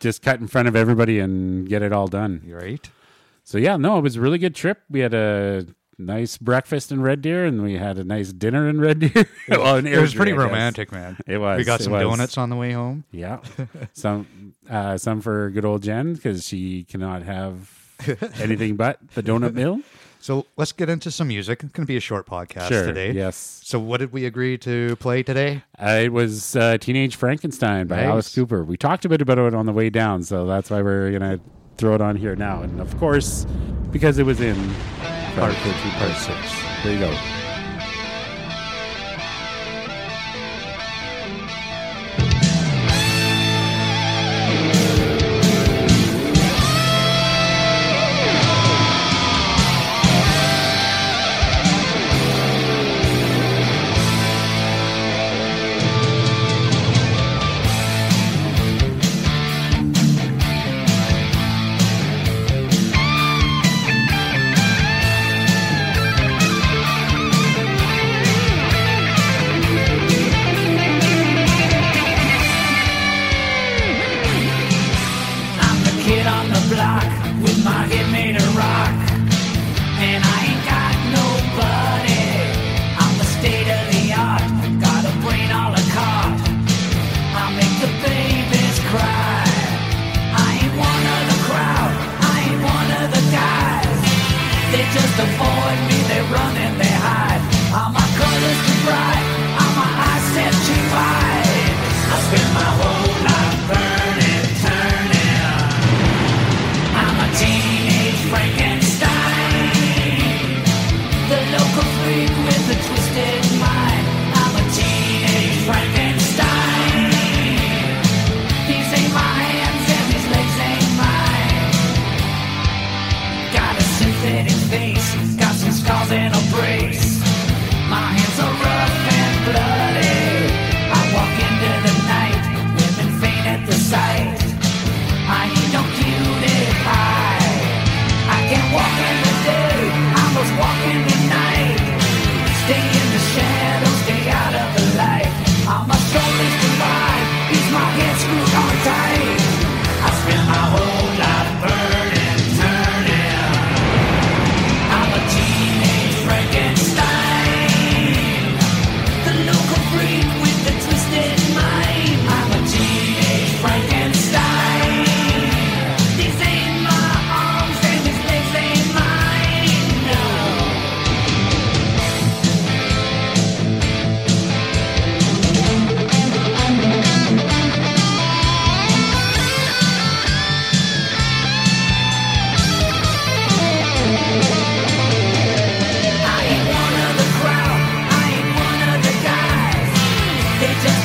just 0.00 0.22
cut 0.22 0.40
in 0.40 0.48
front 0.48 0.68
of 0.68 0.76
everybody 0.76 1.20
and 1.20 1.68
get 1.68 1.82
it 1.82 1.92
all 1.92 2.08
done. 2.08 2.42
Right. 2.46 2.88
So 3.44 3.56
yeah, 3.58 3.76
no, 3.76 3.98
it 3.98 4.02
was 4.02 4.16
a 4.16 4.20
really 4.20 4.38
good 4.38 4.54
trip. 4.54 4.82
We 4.90 5.00
had 5.00 5.14
a 5.14 5.66
nice 5.98 6.38
breakfast 6.38 6.92
in 6.92 7.02
Red 7.02 7.22
Deer, 7.22 7.44
and 7.44 7.62
we 7.62 7.74
had 7.74 7.98
a 7.98 8.04
nice 8.04 8.32
dinner 8.32 8.68
in 8.68 8.80
Red 8.80 8.98
Deer. 9.00 9.28
well, 9.48 9.76
in 9.76 9.86
It 9.86 10.00
was 10.00 10.14
pretty 10.14 10.32
romantic, 10.32 10.92
man. 10.92 11.18
It 11.26 11.38
was. 11.38 11.58
We 11.58 11.64
got 11.64 11.80
some 11.80 11.92
was. 11.92 12.02
donuts 12.02 12.38
on 12.38 12.50
the 12.50 12.56
way 12.56 12.72
home. 12.72 13.04
Yeah, 13.10 13.40
some 13.92 14.54
uh, 14.68 14.98
some 14.98 15.20
for 15.20 15.50
good 15.50 15.64
old 15.64 15.82
Jen 15.82 16.14
because 16.14 16.46
she 16.46 16.84
cannot 16.84 17.22
have 17.22 17.72
anything 18.40 18.76
but 18.76 18.98
the 19.14 19.22
donut 19.22 19.54
mill. 19.54 19.80
So 20.20 20.46
let's 20.56 20.72
get 20.72 20.88
into 20.88 21.10
some 21.10 21.28
music. 21.28 21.62
It's 21.62 21.72
going 21.72 21.84
to 21.84 21.86
be 21.86 21.96
a 21.96 22.00
short 22.00 22.26
podcast 22.26 22.68
Sure. 22.68 22.84
today. 22.86 23.12
Yes. 23.12 23.60
So 23.64 23.78
what 23.78 23.98
did 23.98 24.12
we 24.12 24.26
agree 24.26 24.58
to 24.58 24.96
play 24.96 25.22
today? 25.22 25.62
Uh, 25.80 26.00
it 26.02 26.12
was 26.12 26.56
uh, 26.56 26.76
Teenage 26.78 27.16
Frankenstein 27.16 27.86
by 27.86 27.96
Nice. 27.96 28.06
Alice 28.06 28.34
Cooper. 28.34 28.64
We 28.64 28.76
talked 28.76 29.04
a 29.04 29.08
bit 29.08 29.20
about 29.22 29.38
it 29.38 29.54
on 29.54 29.66
the 29.66 29.72
way 29.72 29.90
down, 29.90 30.22
so 30.22 30.44
that's 30.46 30.70
why 30.70 30.82
we're 30.82 31.12
gonna 31.12 31.38
throw 31.76 31.94
it 31.94 32.00
on 32.00 32.16
here 32.16 32.34
now. 32.36 32.62
And 32.62 32.80
of 32.80 32.96
course, 32.98 33.46
because 33.92 34.18
it 34.18 34.26
was 34.26 34.40
in 34.40 34.56
part 35.36 35.54
thirteen, 35.54 35.92
part 35.92 36.16
six. 36.16 36.38
There 36.82 36.92
you 36.92 36.98
go. 36.98 37.47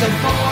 the 0.04 0.10
phone. 0.18 0.43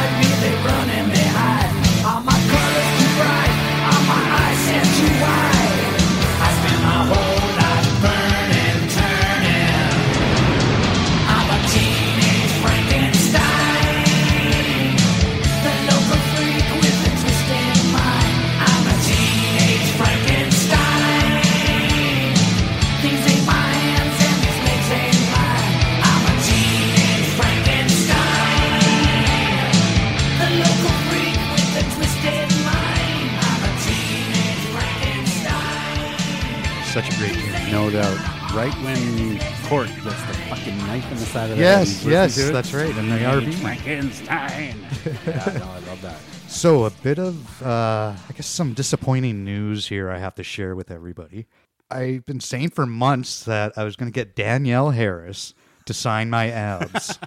Such 36.91 37.10
a 37.13 37.17
great 37.17 37.33
tune. 37.33 37.71
No 37.71 37.89
doubt. 37.89 38.17
Right 38.53 38.74
when 38.83 39.39
Cort 39.69 39.88
gets 39.88 40.03
the 40.27 40.33
fucking 40.50 40.77
knife 40.79 41.10
in 41.10 41.17
the 41.17 41.24
side 41.25 41.50
of 41.50 41.57
the 41.57 41.63
Yes, 41.63 41.88
head. 42.03 42.03
he's 42.03 42.05
yes, 42.12 42.38
it. 42.38 42.51
that's 42.51 42.74
right, 42.74 42.89
in 42.98 43.10
the 43.10 43.15
RV. 43.15 43.53
Frankenstein. 43.55 44.75
yeah, 45.25 45.57
no, 45.57 45.65
I 45.71 45.79
love 45.88 46.01
that. 46.01 46.17
So, 46.50 46.83
a 46.83 46.89
bit 46.89 47.17
of, 47.17 47.63
uh, 47.63 48.13
I 48.27 48.33
guess, 48.36 48.45
some 48.48 48.74
disappointing 48.74 49.45
news 49.45 49.88
here 49.88 50.10
I 50.12 50.17
have 50.17 50.36
to 50.36 50.43
share 50.43 50.75
with 50.75 50.91
everybody. 50.91 51.48
I've 51.89 52.25
been 52.25 52.41
saying 52.41 52.71
for 52.71 52.86
months 52.86 53.45
that 53.45 53.71
I 53.77 53.86
was 53.86 53.95
going 53.95 54.12
to 54.12 54.13
get 54.13 54.36
Danielle 54.36 54.89
Harris 54.91 55.53
to 55.86 55.93
sign 55.93 56.29
my 56.29 56.50
abs. 56.50 57.17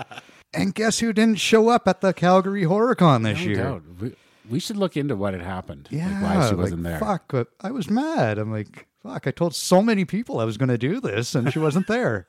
and 0.54 0.74
guess 0.74 1.00
who 1.00 1.12
didn't 1.12 1.38
show 1.38 1.68
up 1.68 1.86
at 1.86 2.00
the 2.00 2.14
Calgary 2.14 2.62
HorrorCon 2.64 3.22
this 3.24 3.38
No 3.38 3.44
year? 3.44 3.56
doubt. 3.56 3.82
We, 4.00 4.16
we 4.48 4.58
should 4.60 4.78
look 4.78 4.96
into 4.96 5.14
what 5.14 5.34
had 5.34 5.42
happened. 5.42 5.88
like 5.92 6.00
Yeah, 6.00 6.22
why 6.38 6.48
she 6.48 6.54
wasn't 6.54 6.84
there. 6.84 6.98
Fuck, 6.98 7.24
but 7.28 7.48
I 7.60 7.70
was 7.70 7.90
mad. 7.90 8.38
I'm 8.38 8.50
like, 8.50 8.86
fuck, 9.02 9.26
I 9.26 9.30
told 9.30 9.54
so 9.54 9.82
many 9.82 10.04
people 10.04 10.40
I 10.40 10.44
was 10.44 10.56
going 10.56 10.68
to 10.68 10.78
do 10.78 11.00
this, 11.00 11.34
and 11.34 11.52
she 11.52 11.58
wasn't 11.58 11.86
there. 11.86 12.26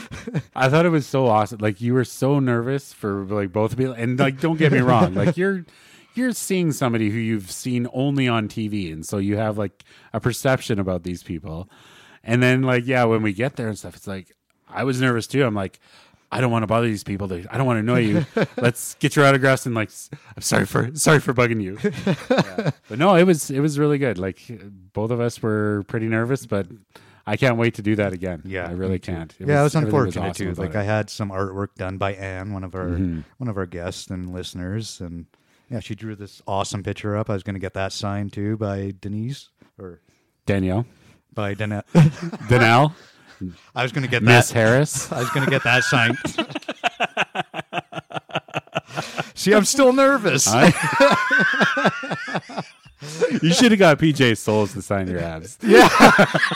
I 0.54 0.68
thought 0.68 0.86
it 0.86 0.90
was 0.90 1.06
so 1.06 1.26
awesome. 1.26 1.58
Like 1.58 1.80
you 1.80 1.94
were 1.94 2.04
so 2.04 2.38
nervous 2.38 2.92
for 2.92 3.24
like 3.24 3.52
both 3.52 3.76
people, 3.76 3.94
and 3.94 4.18
like 4.18 4.40
don't 4.40 4.58
get 4.58 4.72
me 4.72 4.78
wrong, 4.78 5.14
like 5.16 5.36
you're 5.36 5.64
you're 6.14 6.32
seeing 6.32 6.72
somebody 6.72 7.10
who 7.10 7.18
you've 7.18 7.50
seen 7.50 7.88
only 7.92 8.28
on 8.28 8.48
TV, 8.48 8.92
and 8.92 9.04
so 9.04 9.18
you 9.18 9.36
have 9.36 9.58
like 9.58 9.82
a 10.12 10.20
perception 10.20 10.78
about 10.78 11.02
these 11.02 11.22
people. 11.22 11.68
And 12.22 12.42
then 12.42 12.62
like 12.62 12.86
yeah, 12.86 13.04
when 13.04 13.22
we 13.22 13.32
get 13.32 13.56
there 13.56 13.68
and 13.68 13.78
stuff, 13.78 13.96
it's 13.96 14.06
like 14.06 14.32
I 14.68 14.84
was 14.84 15.00
nervous 15.00 15.26
too. 15.26 15.44
I'm 15.44 15.54
like. 15.54 15.80
I 16.32 16.40
don't 16.40 16.50
want 16.50 16.62
to 16.62 16.66
bother 16.66 16.86
these 16.86 17.04
people. 17.04 17.28
They- 17.28 17.44
I 17.50 17.58
don't 17.58 17.66
want 17.66 17.76
to 17.76 17.80
annoy 17.80 18.00
you. 18.00 18.26
Let's 18.56 18.94
get 18.94 19.14
your 19.14 19.26
autographs 19.26 19.66
and 19.66 19.74
like, 19.74 19.90
I'm 20.34 20.42
sorry 20.42 20.66
for 20.66 20.90
sorry 20.94 21.20
for 21.20 21.34
bugging 21.34 21.62
you. 21.62 21.78
Yeah. 22.30 22.70
But 22.88 22.98
no, 22.98 23.14
it 23.14 23.24
was 23.24 23.50
it 23.50 23.60
was 23.60 23.78
really 23.78 23.98
good. 23.98 24.18
Like 24.18 24.40
both 24.92 25.10
of 25.10 25.20
us 25.20 25.40
were 25.42 25.84
pretty 25.88 26.06
nervous, 26.06 26.46
but 26.46 26.66
I 27.26 27.36
can't 27.36 27.56
wait 27.56 27.74
to 27.74 27.82
do 27.82 27.94
that 27.96 28.12
again. 28.12 28.42
Yeah, 28.44 28.66
I 28.68 28.72
really 28.72 28.98
can't. 28.98 29.32
yeah, 29.38 29.60
it 29.60 29.62
was 29.62 29.76
everything 29.76 29.94
unfortunate 29.94 30.30
awesome 30.30 30.54
too. 30.54 30.60
Like 30.60 30.70
it. 30.70 30.72
Mm-hmm. 30.72 30.78
I 30.78 30.82
had 30.82 31.10
some 31.10 31.30
artwork 31.30 31.74
done 31.76 31.98
by 31.98 32.14
Anne, 32.14 32.52
one 32.52 32.64
of 32.64 32.74
our 32.74 32.88
one 32.88 33.48
of 33.48 33.56
our 33.56 33.66
guests 33.66 34.08
and 34.08 34.32
listeners, 34.32 35.00
and 35.00 35.26
yeah, 35.70 35.80
she 35.80 35.94
drew 35.94 36.16
this 36.16 36.42
awesome 36.46 36.82
picture 36.82 37.16
up. 37.16 37.30
I 37.30 37.34
was 37.34 37.42
going 37.42 37.54
to 37.54 37.60
get 37.60 37.74
that 37.74 37.92
signed 37.92 38.32
too 38.32 38.56
by 38.56 38.92
Denise 39.00 39.50
or 39.78 40.00
Danielle, 40.46 40.86
by 41.32 41.54
Danette. 41.54 41.84
Danelle, 42.48 42.92
I 43.74 43.82
was 43.82 43.92
going 43.92 44.02
to 44.04 44.10
get 44.10 44.22
Miss 44.22 44.48
that. 44.48 44.54
Harris. 44.54 45.10
I 45.12 45.20
was 45.20 45.30
going 45.30 45.44
to 45.44 45.50
get 45.50 45.62
that 45.64 45.84
signed. 45.84 46.16
See, 49.34 49.52
I'm 49.54 49.64
still 49.64 49.92
nervous. 49.92 50.46
I- 50.48 50.72
you 53.42 53.52
should 53.52 53.72
have 53.72 53.78
got 53.78 53.98
PJ 53.98 54.36
Soles 54.38 54.72
to 54.74 54.82
sign 54.82 55.08
your 55.08 55.18
abs. 55.20 55.58
yeah, 55.62 55.88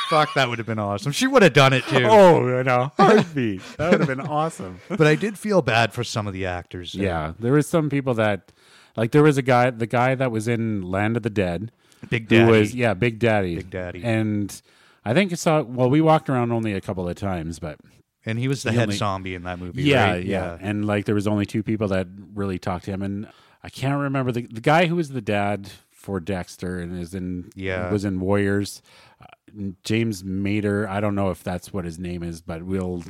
fuck, 0.08 0.32
that 0.34 0.48
would 0.48 0.58
have 0.58 0.66
been 0.66 0.78
awesome. 0.78 1.10
She 1.12 1.26
would 1.26 1.42
have 1.42 1.52
done 1.54 1.72
it 1.72 1.84
too. 1.88 2.04
Oh, 2.04 2.58
in 2.60 2.68
a 2.68 2.92
heartbeat. 2.96 3.62
That 3.78 3.90
would 3.92 4.00
have 4.00 4.08
been 4.08 4.20
awesome. 4.20 4.78
But 4.88 5.06
I 5.06 5.14
did 5.16 5.38
feel 5.38 5.62
bad 5.62 5.92
for 5.92 6.04
some 6.04 6.26
of 6.26 6.32
the 6.32 6.46
actors. 6.46 6.92
there. 6.92 7.04
Yeah, 7.04 7.32
there 7.40 7.52
was 7.52 7.66
some 7.66 7.90
people 7.90 8.14
that, 8.14 8.52
like, 8.96 9.10
there 9.12 9.22
was 9.24 9.36
a 9.38 9.42
guy, 9.42 9.70
the 9.70 9.86
guy 9.86 10.14
that 10.14 10.30
was 10.30 10.46
in 10.46 10.82
Land 10.82 11.16
of 11.16 11.22
the 11.24 11.30
Dead, 11.30 11.72
Big 12.10 12.30
who 12.30 12.36
Daddy. 12.38 12.50
was 12.50 12.74
yeah, 12.74 12.94
Big 12.94 13.18
Daddy, 13.18 13.56
Big 13.56 13.70
Daddy. 13.70 14.04
and 14.04 14.60
I 15.08 15.14
think 15.14 15.32
I 15.32 15.36
saw. 15.36 15.62
Well, 15.62 15.88
we 15.88 16.00
walked 16.00 16.28
around 16.28 16.52
only 16.52 16.72
a 16.72 16.80
couple 16.80 17.08
of 17.08 17.14
times, 17.16 17.58
but 17.58 17.78
and 18.24 18.38
he 18.38 18.48
was 18.48 18.62
the 18.64 18.70
He 18.72 18.76
head 18.76 18.88
only- 18.88 18.96
zombie 18.96 19.34
in 19.34 19.44
that 19.44 19.58
movie. 19.58 19.84
yeah, 19.84 20.10
right? 20.12 20.24
yeah, 20.24 20.58
and 20.60 20.84
like 20.84 21.04
there 21.04 21.14
was 21.14 21.26
only 21.26 21.46
two 21.46 21.62
people 21.62 21.88
that 21.88 22.08
really 22.34 22.58
talked 22.58 22.84
to 22.86 22.90
him, 22.90 23.02
and 23.02 23.28
I 23.62 23.68
can't 23.68 24.00
remember 24.00 24.32
the 24.32 24.42
the 24.50 24.60
guy 24.60 24.86
who 24.86 24.96
was 24.96 25.10
the 25.10 25.20
dad 25.20 25.70
for 25.90 26.18
Dexter 26.20 26.78
and 26.80 26.98
is 27.00 27.14
in 27.14 27.50
Yeah. 27.54 27.90
was 27.90 28.04
in 28.04 28.20
Warriors. 28.20 28.82
Uh, 29.20 29.70
James 29.84 30.22
Mater, 30.24 30.88
I 30.88 31.00
don't 31.00 31.14
know 31.14 31.30
if 31.30 31.42
that's 31.42 31.72
what 31.72 31.84
his 31.84 31.98
name 31.98 32.22
is, 32.22 32.42
but 32.42 32.62
we'll. 32.64 33.02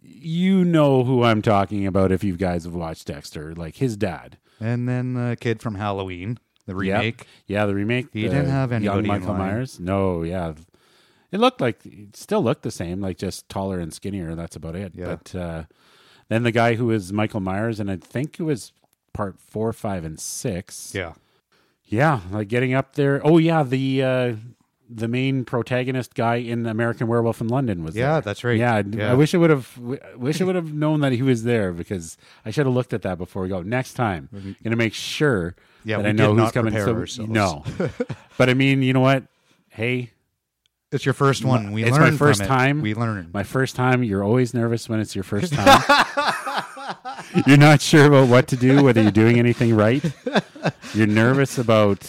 You 0.00 0.64
know 0.64 1.02
who 1.02 1.24
I'm 1.24 1.42
talking 1.42 1.86
about 1.86 2.12
if 2.12 2.22
you 2.22 2.36
guys 2.36 2.64
have 2.64 2.74
watched 2.74 3.06
Dexter, 3.08 3.54
like 3.54 3.76
his 3.76 3.96
dad. 3.96 4.38
And 4.60 4.88
then 4.88 5.14
the 5.14 5.36
kid 5.40 5.60
from 5.60 5.74
Halloween, 5.74 6.38
the 6.66 6.72
Yep. 6.74 6.78
remake. 6.80 7.26
Yeah, 7.46 7.66
the 7.66 7.74
remake. 7.74 8.06
He 8.12 8.22
the 8.22 8.28
didn't 8.28 8.50
have 8.50 8.70
young 8.70 8.82
anybody 8.84 9.00
in 9.00 9.06
Michael. 9.20 9.34
Myers. 9.34 9.80
No, 9.80 10.22
yeah, 10.22 10.52
it 11.32 11.38
looked 11.38 11.60
like 11.60 11.84
it 11.84 12.16
still 12.16 12.42
looked 12.42 12.62
the 12.62 12.70
same, 12.70 13.00
like 13.00 13.18
just 13.18 13.48
taller 13.48 13.78
and 13.78 13.92
skinnier. 13.92 14.34
That's 14.34 14.56
about 14.56 14.76
it. 14.76 14.92
Yeah. 14.94 15.16
But 15.16 15.34
uh, 15.34 15.62
then 16.28 16.42
the 16.42 16.52
guy 16.52 16.74
who 16.74 16.86
was 16.86 17.12
Michael 17.12 17.40
Myers, 17.40 17.80
and 17.80 17.90
I 17.90 17.96
think 17.96 18.38
it 18.40 18.44
was 18.44 18.72
part 19.12 19.38
four, 19.40 19.72
five, 19.72 20.04
and 20.04 20.18
six. 20.20 20.94
Yeah. 20.94 21.14
yeah, 21.86 22.20
like 22.30 22.48
getting 22.48 22.74
up 22.74 22.94
there. 22.94 23.20
Oh 23.24 23.38
yeah, 23.38 23.62
the 23.62 24.02
uh, 24.02 24.34
the 24.90 25.08
main 25.08 25.44
protagonist 25.44 26.14
guy 26.14 26.36
in 26.36 26.64
American 26.66 27.08
Werewolf 27.08 27.40
in 27.42 27.48
London 27.48 27.84
was. 27.84 27.94
Yeah, 27.94 28.12
there. 28.12 28.20
that's 28.22 28.42
right. 28.44 28.58
Yeah, 28.58 28.76
I- 28.76 28.84
Yeah. 28.88 29.10
I 29.12 29.14
wish 29.14 29.34
I 29.34 29.38
would 29.38 29.50
have. 29.50 29.70
w- 29.76 30.00
Wish 30.16 30.40
I 30.40 30.44
would 30.44 30.54
have 30.54 30.72
known 30.72 31.00
that 31.00 31.12
he 31.12 31.20
was 31.22 31.44
there 31.44 31.72
because 31.72 32.16
I 32.46 32.50
should 32.50 32.64
have 32.66 32.74
looked 32.74 32.92
at 32.94 33.02
that 33.02 33.18
before 33.18 33.42
we 33.42 33.48
go. 33.50 33.60
Next 33.62 33.94
time, 33.94 34.28
I'm 34.32 34.56
gonna 34.64 34.76
make 34.76 34.94
sure 34.94 35.54
Yeah, 35.84 35.98
that 35.98 36.02
we 36.04 36.08
I 36.08 36.12
know 36.12 36.28
did 36.34 36.40
who's 36.40 36.44
not 36.44 36.54
coming. 36.54 36.72
So- 36.74 36.94
ourselves. 36.94 37.30
no, 37.30 37.64
but 38.38 38.48
I 38.48 38.54
mean, 38.54 38.82
you 38.82 38.92
know 38.94 39.00
what? 39.00 39.24
Hey, 39.68 40.10
It's 40.90 41.04
your 41.04 41.12
first 41.12 41.44
one. 41.44 41.72
We 41.72 41.84
it's 41.84 41.98
my 41.98 42.12
first 42.12 42.42
time. 42.44 42.80
We 42.80 42.94
learn. 42.94 43.28
my 43.32 43.42
first 43.42 43.76
time. 43.76 44.02
You're 44.02 44.24
always 44.24 44.54
nervous 44.54 44.88
when 44.88 45.00
it's 45.00 45.14
your 45.14 45.24
first 45.24 45.52
time. 45.52 45.82
you're 47.46 47.58
not 47.58 47.82
sure 47.82 48.06
about 48.06 48.28
what 48.28 48.48
to 48.48 48.56
do, 48.56 48.82
whether 48.82 49.02
you're 49.02 49.10
doing 49.10 49.38
anything 49.38 49.76
right. 49.76 50.02
You're 50.94 51.06
nervous 51.06 51.58
about 51.58 52.00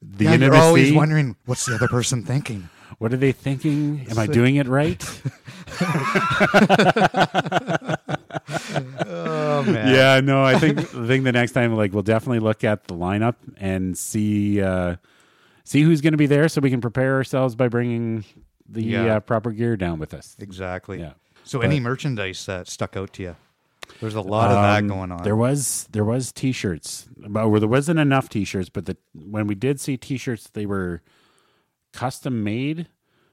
the 0.00 0.24
yeah, 0.24 0.34
you're 0.36 0.54
always 0.54 0.94
wondering 0.94 1.36
what's 1.44 1.66
the 1.66 1.74
other 1.74 1.88
person 1.88 2.24
thinking. 2.24 2.70
What 2.96 3.12
are 3.12 3.18
they 3.18 3.32
thinking? 3.32 4.06
Am 4.10 4.18
I 4.18 4.26
doing 4.26 4.56
it 4.56 4.66
right? 4.66 5.02
Oh 9.06 9.62
man. 9.64 9.94
yeah, 9.94 10.20
no, 10.20 10.42
I 10.42 10.58
think 10.58 10.78
I 10.78 11.06
think 11.06 11.24
the 11.24 11.32
next 11.32 11.52
time, 11.52 11.74
like, 11.76 11.92
we'll 11.92 12.02
definitely 12.02 12.40
look 12.40 12.64
at 12.64 12.84
the 12.88 12.94
lineup 12.94 13.36
and 13.58 13.96
see 13.96 14.60
uh, 14.60 14.96
see 15.64 15.82
who's 15.82 16.00
going 16.00 16.12
to 16.12 16.18
be 16.18 16.26
there, 16.26 16.48
so 16.48 16.60
we 16.60 16.70
can 16.70 16.80
prepare 16.80 17.14
ourselves 17.16 17.54
by 17.54 17.68
bringing 17.68 18.24
the 18.68 18.82
Yeah. 18.82 19.16
uh, 19.16 19.20
proper 19.20 19.50
gear 19.52 19.76
down 19.76 19.98
with 19.98 20.14
us. 20.14 20.36
Exactly. 20.38 20.98
Yeah. 21.00 21.12
So, 21.44 21.58
But- 21.58 21.66
any 21.66 21.80
merchandise 21.80 22.44
that 22.46 22.68
stuck 22.68 22.96
out 22.96 23.12
to 23.14 23.22
you? 23.22 23.36
There's 24.00 24.14
a 24.14 24.20
lot 24.20 24.50
of 24.50 24.56
that 24.62 24.78
Um, 24.78 24.88
going 24.88 25.12
on. 25.12 25.22
There 25.24 25.36
was 25.36 25.88
there 25.92 26.04
was 26.04 26.32
t-shirts, 26.32 27.08
but 27.16 27.50
well, 27.50 27.60
there 27.60 27.68
wasn't 27.68 27.98
enough 27.98 28.28
t-shirts. 28.28 28.68
But 28.68 28.86
the 28.86 28.96
when 29.12 29.46
we 29.46 29.54
did 29.54 29.80
see 29.80 29.96
t-shirts, 29.96 30.48
they 30.52 30.66
were 30.66 31.02
custom 31.92 32.42
made, 32.44 32.86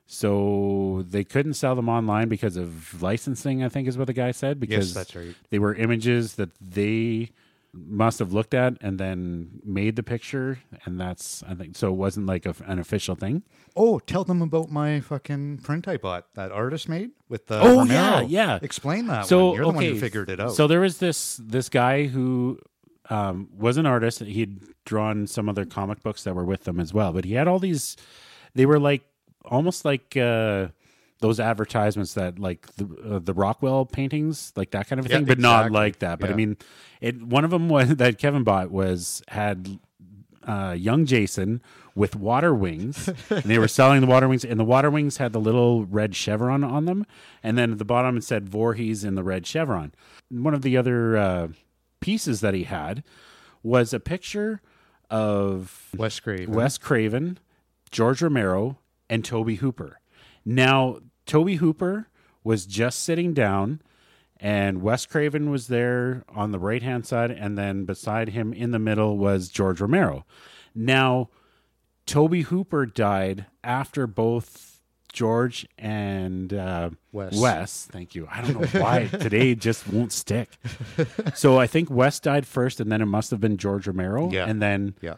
so 0.06 1.06
they 1.08 1.24
couldn't 1.24 1.54
sell 1.54 1.76
them 1.76 1.88
online 1.88 2.28
because 2.30 2.58
of 2.58 3.02
licensing. 3.02 3.64
I 3.64 3.70
think 3.70 3.88
is 3.88 3.98
what 3.98 4.08
the 4.08 4.14
guy 4.14 4.32
said. 4.32 4.60
Because 4.60 4.94
that's 4.94 5.16
right. 5.16 5.36
They 5.50 5.60
were 5.60 5.76
images 5.76 6.36
that 6.36 6.50
they 6.60 7.30
must 7.74 8.20
have 8.20 8.34
looked 8.34 8.54
at 8.54 8.78
and 8.82 9.00
then 9.00 9.62
made 9.64 9.96
the 9.96 10.04
picture, 10.04 10.60
and 10.86 11.00
that's 11.00 11.44
I 11.44 11.54
think 11.54 11.76
so. 11.76 11.90
It 11.90 11.98
wasn't 11.98 12.26
like 12.26 12.46
a, 12.46 12.56
an 12.66 12.80
official 12.80 13.16
thing. 13.16 13.44
oh, 13.76 14.00
tell 14.00 14.24
them 14.24 14.42
about 14.42 14.72
my 14.72 15.00
fucking 15.00 15.60
print 15.60 15.88
I 15.88 15.98
bought 15.98 16.34
that 16.36 16.52
artist 16.52 16.90
made 16.90 17.12
with 17.28 17.48
the. 17.48 17.60
Oh, 17.60 17.80
Romero. 17.80 17.88
yeah, 17.88 18.22
yeah. 18.22 18.60
Explain 18.62 19.08
that. 19.08 19.26
so 19.26 19.48
one. 19.48 19.56
you're 19.56 19.66
the 19.66 19.72
one 19.72 19.84
who 19.84 20.00
figured 20.00 20.30
it 20.30 20.40
out. 20.40 20.54
So 20.54 20.68
there 20.68 20.82
was 20.82 20.98
this 20.98 21.40
this 21.44 21.70
guy 21.70 22.08
who 22.08 22.60
um, 23.10 23.50
was 23.56 23.78
an 23.78 23.86
artist. 23.86 24.20
He'd 24.22 24.62
drawn 24.86 25.28
some 25.28 25.50
other 25.50 25.66
comic 25.66 26.02
books 26.02 26.24
that 26.24 26.36
were 26.36 26.46
with 26.46 26.64
them 26.64 26.80
as 26.80 26.94
well. 26.94 27.14
But 27.14 27.26
he 27.26 27.34
had 27.34 27.48
all 27.48 27.60
these. 27.60 27.98
They 28.56 28.66
were 28.66 28.80
like 28.80 29.04
almost 29.46 29.86
like 29.86 30.18
uh, 30.18 30.70
those 31.20 31.40
advertisements 31.40 32.14
that 32.14 32.40
like 32.40 32.68
the 32.76 33.16
uh, 33.16 33.20
the 33.20 33.34
Rockwell 33.34 33.86
paintings, 33.86 34.54
like 34.56 34.72
that 34.72 34.88
kind 34.88 35.00
of 35.00 35.08
Yeah, 35.08 35.18
thing, 35.18 35.26
but 35.26 35.40
not 35.40 35.72
like 35.72 36.00
that. 36.00 36.20
But 36.20 36.30
I 36.30 36.34
mean, 36.34 36.58
it 37.02 37.22
one 37.22 37.44
of 37.44 37.52
them 37.52 37.70
was 37.70 37.96
that 37.98 38.18
Kevin 38.18 38.44
bought 38.44 38.72
was 38.72 39.22
had 39.28 39.80
uh, 40.48 40.76
young 40.78 41.06
Jason 41.06 41.62
with 41.96 42.16
water 42.16 42.56
wings, 42.56 43.10
and 43.30 43.44
they 43.44 43.60
were 43.60 43.68
selling 43.68 44.00
the 44.02 44.08
water 44.08 44.30
wings, 44.30 44.46
and 44.46 44.60
the 44.60 44.64
water 44.66 44.90
wings 44.90 45.18
had 45.18 45.34
the 45.34 45.40
little 45.40 45.86
red 45.86 46.16
chevron 46.16 46.64
on 46.64 46.86
them, 46.86 47.06
and 47.44 47.58
then 47.58 47.74
at 47.74 47.78
the 47.78 47.86
bottom 47.86 48.18
it 48.18 48.24
said 48.24 48.48
Voorhees 48.48 49.04
in 49.04 49.16
the 49.16 49.24
red 49.24 49.46
chevron. 49.46 49.92
One 50.30 50.54
of 50.54 50.62
the 50.62 50.78
other 50.78 51.18
uh, 51.18 51.48
pieces 52.00 52.40
that 52.42 52.54
he 52.54 52.64
had 52.64 53.04
was 53.62 53.94
a 53.94 54.00
picture 54.00 54.62
of 55.10 55.90
Wes 55.98 56.20
Craven. 56.22 56.54
Wes 56.54 56.78
Craven, 56.78 57.40
George 57.92 58.22
Romero, 58.22 58.78
and 59.10 59.26
Tobe 59.26 59.58
Hooper. 59.58 60.00
Now, 60.46 61.00
Tobe 61.30 61.52
Hooper 61.58 62.08
was 62.44 62.66
just 62.66 63.04
sitting 63.04 63.34
down, 63.34 63.82
and 64.40 64.82
Wes 64.82 65.06
Craven 65.06 65.50
was 65.52 65.68
there 65.68 66.24
on 66.28 66.52
the 66.52 66.60
right 66.60 66.82
hand 66.82 67.06
side, 67.06 67.30
and 67.32 67.58
then 67.58 67.86
beside 67.86 68.30
him 68.30 68.52
in 68.54 68.72
the 68.72 68.80
middle 68.80 69.18
was 69.18 69.48
George 69.50 69.80
Romero. 69.80 70.26
Now, 70.74 71.30
Tobe 72.06 72.44
Hooper 72.44 72.86
died 72.88 73.46
after 73.64 74.08
both 74.08 74.82
George 75.14 75.68
and 75.78 76.54
uh, 76.54 76.90
Wes. 77.12 77.40
Wes. 77.40 77.88
Thank 77.92 78.16
you. 78.16 78.28
I 78.32 78.42
don't 78.42 78.60
know 78.60 78.82
why 78.82 79.06
today 79.08 79.54
just 79.68 79.88
won't 79.88 80.12
stick. 80.12 80.50
So 81.36 81.60
I 81.60 81.68
think 81.68 81.90
Wes 81.92 82.20
died 82.20 82.48
first, 82.48 82.80
and 82.80 82.92
then 82.92 83.02
it 83.02 83.06
must 83.08 83.30
have 83.32 83.40
been 83.40 83.58
George 83.58 83.86
Romero, 83.88 84.32
Yeah. 84.32 84.46
and 84.46 84.62
then 84.62 84.96
Yeah. 85.02 85.16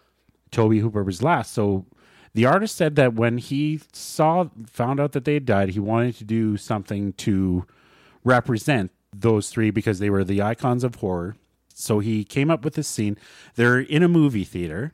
Tobe 0.51 0.73
Hooper 0.75 1.03
was 1.03 1.23
last. 1.23 1.53
So 1.53 1.85
The 2.33 2.45
artist 2.45 2.75
said 2.75 2.95
that 2.95 3.13
when 3.13 3.37
he 3.39 3.81
saw 3.91 4.49
found 4.65 4.99
out 4.99 5.11
that 5.11 5.25
they 5.25 5.33
had 5.33 5.45
died, 5.45 5.69
he 5.69 5.79
wanted 5.79 6.15
to 6.17 6.23
do 6.23 6.55
something 6.57 7.13
to 7.13 7.65
represent 8.23 8.91
those 9.13 9.49
three 9.49 9.71
because 9.71 9.99
they 9.99 10.09
were 10.09 10.23
the 10.23 10.41
icons 10.41 10.83
of 10.83 10.95
horror. 10.95 11.35
So 11.73 11.99
he 11.99 12.23
came 12.23 12.49
up 12.51 12.63
with 12.63 12.75
this 12.75 12.87
scene. 12.87 13.17
They're 13.55 13.79
in 13.79 14.03
a 14.03 14.07
movie 14.07 14.43
theater, 14.43 14.93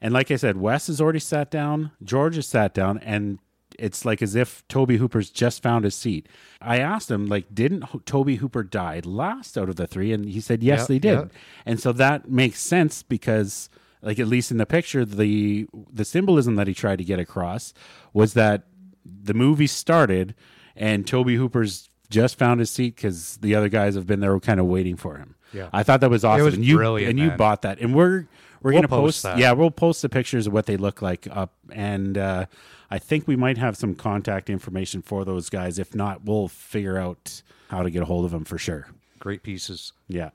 and 0.00 0.14
like 0.14 0.30
I 0.30 0.36
said, 0.36 0.56
Wes 0.56 0.86
has 0.86 1.00
already 1.00 1.18
sat 1.18 1.50
down, 1.50 1.90
George 2.02 2.36
has 2.36 2.46
sat 2.46 2.72
down, 2.74 2.98
and 2.98 3.38
it's 3.78 4.04
like 4.04 4.22
as 4.22 4.34
if 4.34 4.66
Tobe 4.68 4.92
Hooper's 4.92 5.30
just 5.30 5.62
found 5.62 5.84
his 5.84 5.94
seat. 5.94 6.26
I 6.60 6.78
asked 6.78 7.10
him, 7.10 7.26
like, 7.26 7.54
didn't 7.54 7.84
Ho- 7.84 8.00
Tobe 8.04 8.30
Hooper 8.36 8.62
die 8.62 9.00
last 9.04 9.58
out 9.58 9.68
of 9.68 9.76
the 9.76 9.86
three? 9.86 10.12
And 10.12 10.24
he 10.28 10.40
said, 10.40 10.62
yes, 10.62 10.80
Yep, 10.80 10.88
they 10.88 10.98
did. 10.98 11.12
yep. 11.18 11.32
And 11.66 11.78
so 11.80 11.92
that 11.92 12.30
makes 12.30 12.60
sense 12.60 13.02
because, 13.02 13.68
like, 14.02 14.18
at 14.18 14.26
least 14.28 14.50
in 14.50 14.56
the 14.58 14.66
picture, 14.66 15.04
the 15.04 15.66
the 15.92 16.04
symbolism 16.04 16.56
that 16.56 16.66
he 16.66 16.74
tried 16.74 16.96
to 16.98 17.04
get 17.04 17.18
across 17.18 17.72
was 18.12 18.34
that 18.34 18.64
the 19.04 19.34
movie 19.34 19.66
started 19.66 20.34
and 20.76 21.06
Tobe 21.06 21.28
Hooper's 21.30 21.88
just 22.10 22.38
found 22.38 22.60
his 22.60 22.70
seat 22.70 22.96
because 22.96 23.36
the 23.38 23.54
other 23.54 23.68
guys 23.68 23.94
have 23.94 24.06
been 24.06 24.20
there 24.20 24.38
kind 24.40 24.60
of 24.60 24.66
waiting 24.66 24.96
for 24.96 25.16
him. 25.18 25.34
Yeah. 25.52 25.68
I 25.72 25.82
thought 25.82 26.00
that 26.00 26.10
was 26.10 26.24
awesome. 26.24 26.44
was 26.44 26.54
and 26.54 26.64
you, 26.64 26.76
brilliant, 26.76 27.10
And 27.10 27.18
you 27.18 27.28
man. 27.28 27.36
bought 27.36 27.62
that. 27.62 27.80
And 27.80 27.94
we're 27.94 28.26
we're 28.60 28.72
We'll 28.72 28.82
gonna 28.82 28.88
post 28.88 29.02
post, 29.18 29.22
that. 29.24 29.38
yeah, 29.38 29.52
we'll 29.52 29.70
post 29.70 30.02
the 30.02 30.08
pictures 30.08 30.46
of 30.46 30.52
what 30.52 30.66
they 30.66 30.76
look 30.76 31.00
like 31.02 31.26
up 31.30 31.54
and 31.72 32.16
uh 32.18 32.46
I 32.90 32.98
think 32.98 33.28
we 33.28 33.36
might 33.36 33.58
have 33.58 33.76
some 33.76 33.94
contact 33.94 34.48
information 34.48 35.02
for 35.02 35.24
those 35.26 35.50
guys. 35.50 35.78
If 35.78 35.94
not, 35.94 36.24
we'll 36.24 36.48
figure 36.48 36.96
out 36.96 37.42
how 37.68 37.82
to 37.82 37.90
get 37.90 38.00
a 38.02 38.06
hold 38.06 38.24
of 38.24 38.30
them 38.30 38.44
for 38.46 38.56
sure. 38.56 38.88
Great 39.18 39.42
pieces. 39.42 39.92
Yeah. 40.06 40.30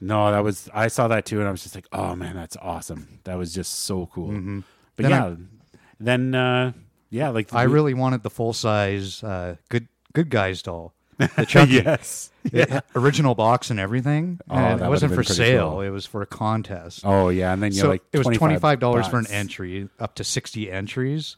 No, 0.00 0.30
that 0.30 0.44
was 0.44 0.68
I 0.72 0.88
saw 0.88 1.08
that 1.08 1.24
too, 1.26 1.40
and 1.40 1.48
I 1.48 1.50
was 1.50 1.62
just 1.62 1.74
like, 1.74 1.86
"Oh 1.92 2.14
man, 2.14 2.34
that's 2.36 2.56
awesome! 2.62 3.18
That 3.24 3.36
was 3.36 3.52
just 3.52 3.80
so 3.84 4.06
cool." 4.06 4.28
But 4.28 4.34
Mm-hmm. 4.36 4.60
Then 4.96 5.10
yeah, 5.10 5.24
I- 5.26 5.36
then 6.00 6.34
uh, 6.34 6.72
yeah, 7.10 7.28
like 7.30 7.52
I 7.52 7.66
we- 7.66 7.72
really 7.72 7.94
wanted 7.94 8.22
the 8.22 8.30
full 8.30 8.52
size 8.52 9.22
uh, 9.24 9.56
good 9.68 9.88
good 10.12 10.30
guys 10.30 10.62
doll. 10.62 10.94
The 11.18 11.44
Chucky. 11.46 11.72
yes, 11.72 12.30
It- 12.44 12.84
original 12.94 13.34
box 13.34 13.70
and 13.70 13.80
everything. 13.80 14.38
Oh, 14.48 14.54
and 14.54 14.80
that 14.80 14.86
it 14.86 14.88
wasn't 14.88 15.14
for 15.14 15.24
sale. 15.24 15.70
cool. 15.72 15.80
It 15.80 15.90
was 15.90 16.06
for 16.06 16.22
a 16.22 16.26
contest. 16.26 17.00
Oh 17.04 17.28
yeah, 17.28 17.52
and 17.52 17.60
then 17.60 17.72
you're 17.72 17.82
so 17.86 17.88
like 17.88 18.02
it 18.12 18.18
was 18.24 18.36
twenty 18.38 18.56
five 18.58 18.78
dollars 18.78 19.08
for 19.08 19.18
an 19.18 19.26
entry, 19.28 19.88
up 19.98 20.14
to 20.16 20.22
sixty 20.24 20.70
entries, 20.70 21.36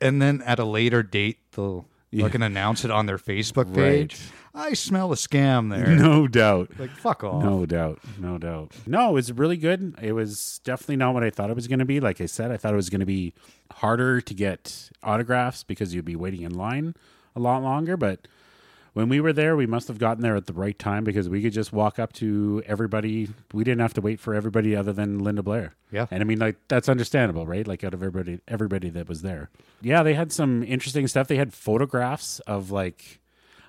and 0.00 0.22
then 0.22 0.40
at 0.46 0.58
a 0.58 0.64
later 0.64 1.02
date 1.02 1.38
they'll 1.54 1.86
Yeah. 2.10 2.24
look 2.24 2.34
and 2.34 2.42
announce 2.44 2.86
it 2.86 2.90
on 2.90 3.04
their 3.04 3.18
Facebook 3.18 3.76
Right. 3.76 4.18
I 4.54 4.74
smell 4.74 5.12
a 5.12 5.16
scam 5.16 5.70
there. 5.70 5.86
No 6.02 6.26
doubt. 6.28 6.70
Like 6.78 6.90
fuck 6.90 7.24
off. 7.24 7.42
No 7.42 7.64
doubt. 7.64 8.00
No 8.18 8.38
doubt. 8.38 8.72
No, 8.86 9.10
it 9.10 9.12
was 9.12 9.32
really 9.32 9.56
good. 9.56 9.94
It 10.02 10.12
was 10.12 10.60
definitely 10.64 10.96
not 10.96 11.14
what 11.14 11.22
I 11.22 11.30
thought 11.30 11.48
it 11.50 11.56
was 11.56 11.68
going 11.68 11.78
to 11.78 11.84
be. 11.84 12.00
Like 12.00 12.20
I 12.20 12.26
said, 12.26 12.50
I 12.50 12.56
thought 12.56 12.72
it 12.72 12.76
was 12.76 12.90
going 12.90 13.00
to 13.00 13.06
be 13.06 13.32
harder 13.72 14.20
to 14.20 14.34
get 14.34 14.90
autographs 15.02 15.62
because 15.62 15.94
you'd 15.94 16.04
be 16.04 16.16
waiting 16.16 16.42
in 16.42 16.52
line 16.54 16.94
a 17.34 17.40
lot 17.40 17.62
longer. 17.62 17.96
But 17.96 18.26
when 18.94 19.08
we 19.08 19.20
were 19.20 19.32
there, 19.32 19.56
we 19.56 19.66
must 19.66 19.88
have 19.88 19.98
gotten 19.98 20.22
there 20.22 20.36
at 20.36 20.46
the 20.46 20.52
right 20.52 20.78
time 20.78 21.02
because 21.04 21.28
we 21.28 21.40
could 21.40 21.52
just 21.54 21.72
walk 21.72 21.98
up 21.98 22.12
to 22.14 22.62
everybody. 22.66 23.30
We 23.54 23.64
didn't 23.64 23.80
have 23.80 23.94
to 23.94 24.00
wait 24.02 24.20
for 24.20 24.34
everybody 24.34 24.76
other 24.76 24.92
than 24.92 25.20
Linda 25.20 25.42
Blair. 25.42 25.74
Yeah. 25.90 26.06
And 26.10 26.20
I 26.20 26.24
mean, 26.24 26.38
like, 26.38 26.56
that's 26.68 26.88
understandable, 26.90 27.46
right? 27.46 27.66
Like, 27.66 27.84
out 27.84 27.94
of 27.94 28.02
everybody, 28.02 28.40
everybody 28.46 28.90
that 28.90 29.08
was 29.08 29.22
there. 29.22 29.48
Yeah, 29.80 30.02
they 30.02 30.12
had 30.14 30.30
some 30.30 30.62
interesting 30.62 31.06
stuff. 31.08 31.26
They 31.28 31.36
had 31.36 31.54
photographs 31.54 32.40
of, 32.40 32.70
like, 32.70 33.20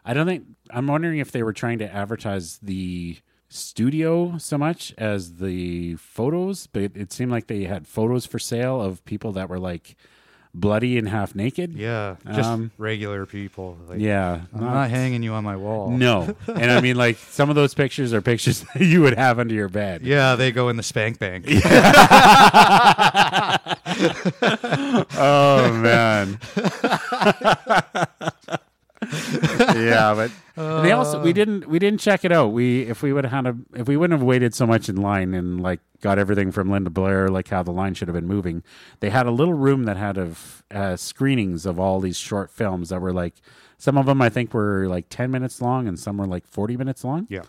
I 0.06 0.14
don't 0.14 0.26
think 0.28 0.46
I'm 0.70 0.88
wondering 0.88 1.20
if 1.20 1.32
they 1.32 1.44
were 1.44 1.54
trying 1.54 1.80
to 1.80 1.94
advertise 1.94 2.60
the 2.62 3.18
studio 3.50 4.38
so 4.38 4.58
much 4.58 4.94
as 4.98 5.36
the 5.36 5.96
photos, 5.96 6.68
but 6.68 6.82
it, 6.82 6.98
it 6.98 7.14
seemed 7.14 7.32
like 7.32 7.48
they 7.48 7.64
had 7.66 7.88
photos 7.88 8.26
for 8.26 8.40
sale 8.40 8.82
of 8.82 9.04
people 9.06 9.32
that 9.34 9.48
were 9.50 9.60
like 9.60 9.96
bloody 10.56 10.98
and 11.00 11.08
half 11.10 11.34
naked. 11.36 11.74
Yeah, 11.74 12.16
just 12.34 12.48
Um, 12.50 12.72
regular 12.78 13.26
people. 13.26 13.78
Like, 13.88 14.00
Yeah. 14.00 14.42
I'm 14.54 14.62
not 14.62 14.90
hanging 14.92 15.24
you 15.24 15.34
on 15.34 15.44
my 15.44 15.56
wall. 15.56 15.90
No. 15.92 16.36
And 16.48 16.70
I 16.72 16.80
mean 16.82 16.96
like 16.96 17.18
some 17.18 17.50
of 17.50 17.56
those 17.56 17.74
pictures 17.74 18.14
are 18.14 18.22
pictures 18.22 18.62
that 18.74 18.84
you 18.84 19.02
would 19.02 19.16
have 19.18 19.40
under 19.40 19.54
your 19.56 19.70
bed. 19.70 20.02
Yeah, 20.04 20.36
they 20.36 20.52
go 20.52 20.70
in 20.70 20.76
the 20.78 20.84
spank 20.84 21.18
bank. 21.20 21.46
Oh 25.16 25.72
man. 25.82 26.40
yeah, 29.76 30.14
but 30.14 30.32
and 30.56 30.86
they 30.86 30.92
also 30.92 31.22
we 31.22 31.34
didn't 31.34 31.68
we 31.68 31.80
didn't 31.80 32.00
check 32.00 32.24
it 32.24 32.32
out. 32.32 32.48
We 32.48 32.82
if 32.84 33.02
we 33.02 33.14
would 33.14 33.26
have 33.26 33.46
had 33.46 33.48
a 33.48 33.58
if 33.80 33.88
we 33.88 33.98
wouldn't 33.98 34.20
have 34.20 34.26
waited 34.26 34.54
so 34.54 34.68
much 34.68 34.90
in 34.90 34.98
line 34.98 35.34
and 35.34 35.62
like 35.62 35.80
got 36.02 36.20
everything 36.20 36.52
from 36.52 36.70
Linda 36.70 36.90
Blair 36.90 37.30
like 37.30 37.48
how 37.48 37.64
the 37.64 37.72
line 37.72 37.94
should 37.94 38.08
have 38.08 38.16
been 38.16 38.28
moving. 38.28 38.64
They 39.00 39.10
had 39.10 39.26
a 39.26 39.32
little 39.32 39.54
room 39.54 39.86
that 39.86 39.98
had 39.98 40.18
of 40.18 40.64
uh, 40.72 40.96
screenings 40.96 41.66
of 41.66 41.80
all 41.80 42.00
these 42.00 42.18
short 42.18 42.52
films 42.52 42.90
that 42.90 43.02
were 43.02 43.14
like 43.14 43.36
some 43.78 43.98
of 43.98 44.06
them 44.06 44.22
I 44.22 44.30
think 44.30 44.54
were 44.54 44.88
like 44.88 45.10
10 45.10 45.32
minutes 45.32 45.62
long 45.62 45.88
and 45.88 46.00
some 46.00 46.18
were 46.18 46.28
like 46.28 46.48
40 46.48 46.78
minutes 46.78 47.04
long 47.04 47.28
yeah. 47.30 47.44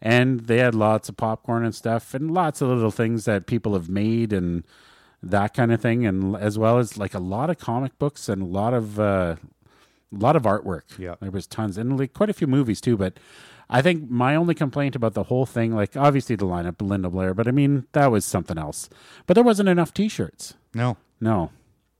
and 0.00 0.40
they 0.40 0.58
had 0.58 0.74
lots 0.74 1.08
of 1.08 1.16
popcorn 1.16 1.64
and 1.64 1.74
stuff 1.74 2.14
and 2.14 2.30
lots 2.30 2.60
of 2.60 2.68
little 2.68 2.90
things 2.90 3.24
that 3.24 3.46
people 3.46 3.74
have 3.74 3.88
made 3.88 4.32
and 4.32 4.64
that 5.22 5.54
kind 5.54 5.72
of 5.72 5.80
thing 5.80 6.06
and 6.06 6.36
as 6.36 6.58
well 6.58 6.78
as 6.78 6.96
like 6.96 7.14
a 7.14 7.18
lot 7.18 7.50
of 7.50 7.58
comic 7.58 7.98
books 7.98 8.28
and 8.28 8.42
a 8.42 8.46
lot 8.46 8.72
of 8.72 9.00
uh 9.00 9.36
a 10.14 10.18
lot 10.18 10.36
of 10.36 10.42
artwork 10.44 10.82
Yeah. 10.98 11.16
there 11.20 11.30
was 11.30 11.46
tons 11.46 11.76
and 11.78 11.98
like 11.98 12.12
quite 12.14 12.30
a 12.30 12.34
few 12.34 12.46
movies 12.46 12.80
too 12.80 12.96
but 12.96 13.18
i 13.68 13.82
think 13.82 14.08
my 14.10 14.36
only 14.36 14.54
complaint 14.54 14.94
about 14.94 15.14
the 15.14 15.24
whole 15.24 15.46
thing 15.46 15.74
like 15.74 15.96
obviously 15.96 16.36
the 16.36 16.46
lineup 16.46 16.80
linda 16.80 17.10
blair 17.10 17.34
but 17.34 17.48
i 17.48 17.50
mean 17.50 17.86
that 17.92 18.10
was 18.10 18.24
something 18.24 18.56
else 18.58 18.88
but 19.26 19.34
there 19.34 19.44
wasn't 19.44 19.68
enough 19.68 19.92
t-shirts 19.92 20.54
No, 20.74 20.96
no 21.20 21.50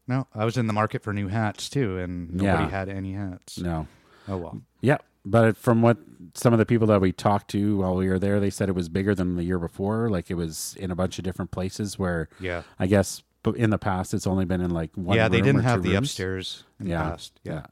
no. 0.08 0.28
I 0.32 0.44
was 0.44 0.56
in 0.56 0.68
the 0.68 0.72
market 0.72 1.02
for 1.02 1.12
new 1.12 1.26
hats 1.26 1.68
too, 1.68 1.98
and 1.98 2.32
nobody 2.32 2.62
Yeah. 2.64 2.70
had 2.70 2.88
any 2.88 3.14
hats. 3.14 3.58
no 3.58 3.88
Oh 4.28 4.36
well. 4.36 4.62
Yeah, 4.80 4.98
but 5.24 5.56
from 5.56 5.82
what 5.82 5.96
some 6.34 6.52
of 6.52 6.60
the 6.60 6.64
people 6.66 6.86
that 6.86 7.00
we 7.00 7.10
talked 7.10 7.50
to 7.50 7.78
while 7.78 7.96
we 7.96 8.08
were 8.08 8.18
there, 8.20 8.38
they 8.38 8.50
said 8.50 8.68
it 8.68 8.76
was 8.76 8.88
bigger 8.88 9.16
than 9.16 9.34
the 9.34 9.42
year 9.42 9.58
before. 9.58 10.08
Like 10.08 10.30
it 10.30 10.34
was 10.34 10.76
in 10.78 10.92
a 10.92 10.94
bunch 10.94 11.18
of 11.18 11.24
different 11.24 11.50
places 11.50 11.98
where, 11.98 12.28
Yeah. 12.38 12.62
I 12.78 12.86
guess, 12.86 13.24
but 13.42 13.56
in 13.56 13.70
the 13.70 13.78
past 13.78 14.14
it's 14.14 14.28
only 14.28 14.44
been 14.44 14.60
in 14.60 14.70
like 14.70 14.90
one. 14.94 15.16
yeah, 15.16 15.26
they 15.26 15.40
didn't 15.40 15.62
have 15.64 15.82
the 15.82 15.94
rooms. 15.94 16.06
upstairs 16.10 16.62
in 16.78 16.86
Yeah, 16.86 17.02
the 17.02 17.10
past. 17.10 17.40
Yeah. 17.42 17.66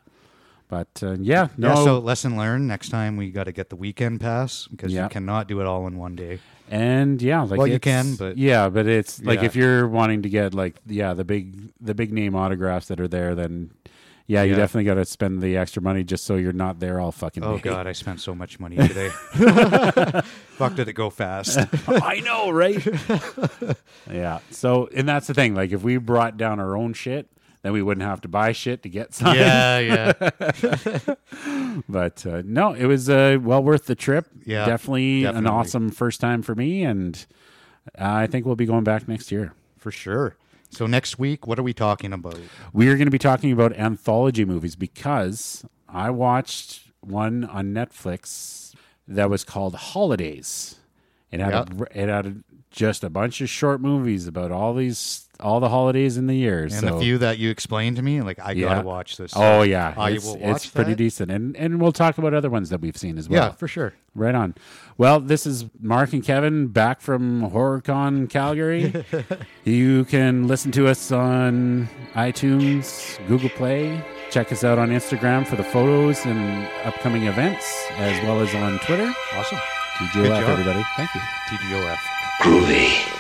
But 0.68 0.88
uh, 1.03 1.16
yeah, 1.20 1.48
no, 1.57 1.68
Yeah, 1.68 1.74
so 1.85 1.98
lesson 1.98 2.37
learned. 2.37 2.66
Next 2.66 2.88
time 2.88 3.16
we 3.16 3.31
got 3.31 3.44
to 3.44 3.53
get 3.53 3.68
the 3.70 3.77
weekend 3.77 4.20
pass 4.20 4.66
because 4.66 4.92
Yeah. 4.92 5.05
you 5.05 5.09
cannot 5.11 5.46
do 5.48 5.61
it 5.61 5.66
all 5.66 5.87
in 5.87 5.98
one 5.98 6.16
day. 6.16 6.38
and 6.70 7.20
yeah, 7.20 7.42
like 7.42 7.59
Well, 7.59 7.66
you 7.66 7.79
can, 7.79 8.14
but- 8.16 8.38
yeah, 8.38 8.68
but 8.70 8.87
it's 8.87 9.22
like 9.22 9.40
Yeah. 9.40 9.46
if 9.46 9.55
you're 9.57 9.87
wanting 9.87 10.22
to 10.22 10.29
get 10.31 10.55
like 10.55 10.77
yeah 10.87 11.12
the 11.14 11.24
big 11.24 11.70
the 11.81 11.94
big 11.94 12.12
name 12.12 12.35
autographs 12.35 12.88
that 12.88 12.98
are 13.00 13.07
there, 13.09 13.35
then 13.35 13.70
yeah, 14.27 14.42
you 14.42 14.53
Yeah. 14.53 14.57
definitely 14.57 14.85
got 14.85 14.94
to 14.94 15.05
spend 15.05 15.42
the 15.42 15.59
extra 15.59 15.83
money 15.83 16.03
just 16.03 16.24
so 16.24 16.37
you're 16.37 16.55
not 16.55 16.81
there 16.81 16.98
all 16.98 17.12
fucking. 17.12 17.44
Oh 17.44 17.57
day. 17.59 17.62
God, 17.68 17.87
I 17.87 17.92
spent 17.92 18.20
so 18.22 18.35
much 18.35 18.59
money 18.59 18.77
today. 18.88 19.11
Fuck, 20.57 20.77
did 20.77 20.88
it 20.88 20.94
go 20.94 21.11
fast? 21.11 21.59
I 21.88 22.20
know, 22.20 22.50
right? 22.50 22.81
yeah. 24.11 24.38
So, 24.50 24.88
and 24.94 25.07
that's 25.09 25.27
the 25.27 25.35
thing. 25.35 25.55
Like, 25.55 25.72
if 25.72 25.83
we 25.83 25.98
brought 25.98 26.37
down 26.38 26.61
our 26.61 26.77
own 26.77 26.94
shit, 26.94 27.29
then 27.64 27.72
we 27.72 27.81
wouldn't 27.81 28.07
have 28.07 28.20
to 28.20 28.29
buy 28.29 28.53
shit 28.53 28.83
to 28.83 28.90
get 28.90 29.14
signed. 29.14 29.38
yeah, 29.38 30.12
yeah. 30.20 31.14
But 31.88 32.27
uh, 32.27 32.42
no, 32.44 32.74
it 32.74 32.85
was 32.85 33.09
uh, 33.09 33.38
well 33.40 33.62
worth 33.62 33.87
the 33.87 33.94
trip. 33.94 34.27
Yeah, 34.44 34.66
definitely, 34.66 35.24
an 35.24 35.46
awesome 35.46 35.90
first 35.90 36.20
time 36.20 36.42
for 36.42 36.55
me, 36.55 36.85
and 36.85 37.24
I 37.98 38.27
think 38.27 38.44
we'll 38.44 38.55
be 38.55 38.66
going 38.66 38.85
back 38.85 39.09
next 39.09 39.33
year. 39.33 39.55
For 39.79 39.90
sure. 39.90 40.37
So 40.68 40.87
next 40.87 41.18
week, 41.18 41.46
what 41.46 41.59
are 41.59 41.62
we 41.62 41.72
talking 41.72 42.12
about? 42.12 42.38
We 42.74 42.88
are 42.88 42.96
going 42.96 43.07
to 43.07 43.11
be 43.11 43.18
talking 43.18 43.50
about 43.50 43.72
anthology 43.72 44.44
movies 44.44 44.77
because 44.77 45.64
I 45.88 46.11
watched 46.11 46.83
one 47.00 47.44
on 47.44 47.72
Netflix 47.72 48.74
that 49.09 49.31
was 49.31 49.42
called 49.42 49.74
Holidays. 49.74 50.81
It 51.31 51.40
had 51.40 51.55
a, 51.55 51.66
it 51.98 52.09
had 52.09 52.27
a, 52.27 52.35
just 52.70 53.03
a 53.05 53.11
bunch 53.11 53.40
of 53.40 53.48
short 53.48 53.81
movies 53.81 54.27
about 54.27 54.53
all 54.53 54.74
these 54.74 55.23
all 55.40 55.60
the 55.60 55.68
holidays 55.68 56.16
in 56.16 56.26
the 56.26 56.34
year. 56.34 56.62
And 56.62 56.72
so 56.72 56.80
the 56.94 57.00
few 57.00 57.18
that 57.18 57.38
you 57.38 57.50
explained 57.50 57.96
to 57.96 58.02
me, 58.02 58.20
like 58.22 58.38
I 58.40 58.52
Yeah. 58.52 58.68
gotta 58.76 58.86
watch 58.86 59.16
this. 59.16 59.32
Oh 59.36 59.62
yeah, 59.62 59.94
I 59.96 60.10
it's, 60.10 60.24
will 60.24 60.34
it's 60.36 60.42
watch 60.42 60.74
pretty 60.74 60.90
that. 60.92 60.96
decent, 60.96 61.30
and 61.30 61.56
and 61.56 61.80
we'll 61.80 61.92
talk 61.92 62.18
about 62.18 62.34
other 62.34 62.50
ones 62.50 62.70
that 62.70 62.80
we've 62.80 62.96
seen 62.96 63.18
as 63.18 63.28
well. 63.28 63.44
yeah, 63.46 63.52
for 63.52 63.68
sure. 63.68 63.94
Right 64.14 64.34
on. 64.34 64.54
Well, 64.96 65.18
this 65.18 65.44
is 65.44 65.64
Mark 65.80 66.12
and 66.12 66.22
Kevin 66.22 66.68
back 66.68 67.00
from 67.00 67.50
HorrorCon 67.50 68.30
Calgary. 68.30 69.04
you 69.64 70.04
can 70.04 70.46
listen 70.46 70.70
to 70.72 70.86
us 70.86 71.10
on 71.10 71.88
iTunes, 72.14 73.18
Google 73.26 73.50
Play. 73.50 74.04
Check 74.30 74.52
us 74.52 74.62
out 74.64 74.78
on 74.78 74.90
Instagram 74.90 75.46
for 75.46 75.56
the 75.56 75.64
photos 75.64 76.24
and 76.26 76.68
upcoming 76.84 77.24
events, 77.24 77.86
as 77.96 78.22
well 78.24 78.40
as 78.40 78.54
on 78.54 78.78
Twitter. 78.80 79.12
Awesome. 79.34 79.58
TGOF, 79.98 80.48
everybody. 80.48 80.84
Thank 80.96 81.14
you. 81.14 81.20
TGOF. 81.50 81.98
Groovy. 82.40 83.13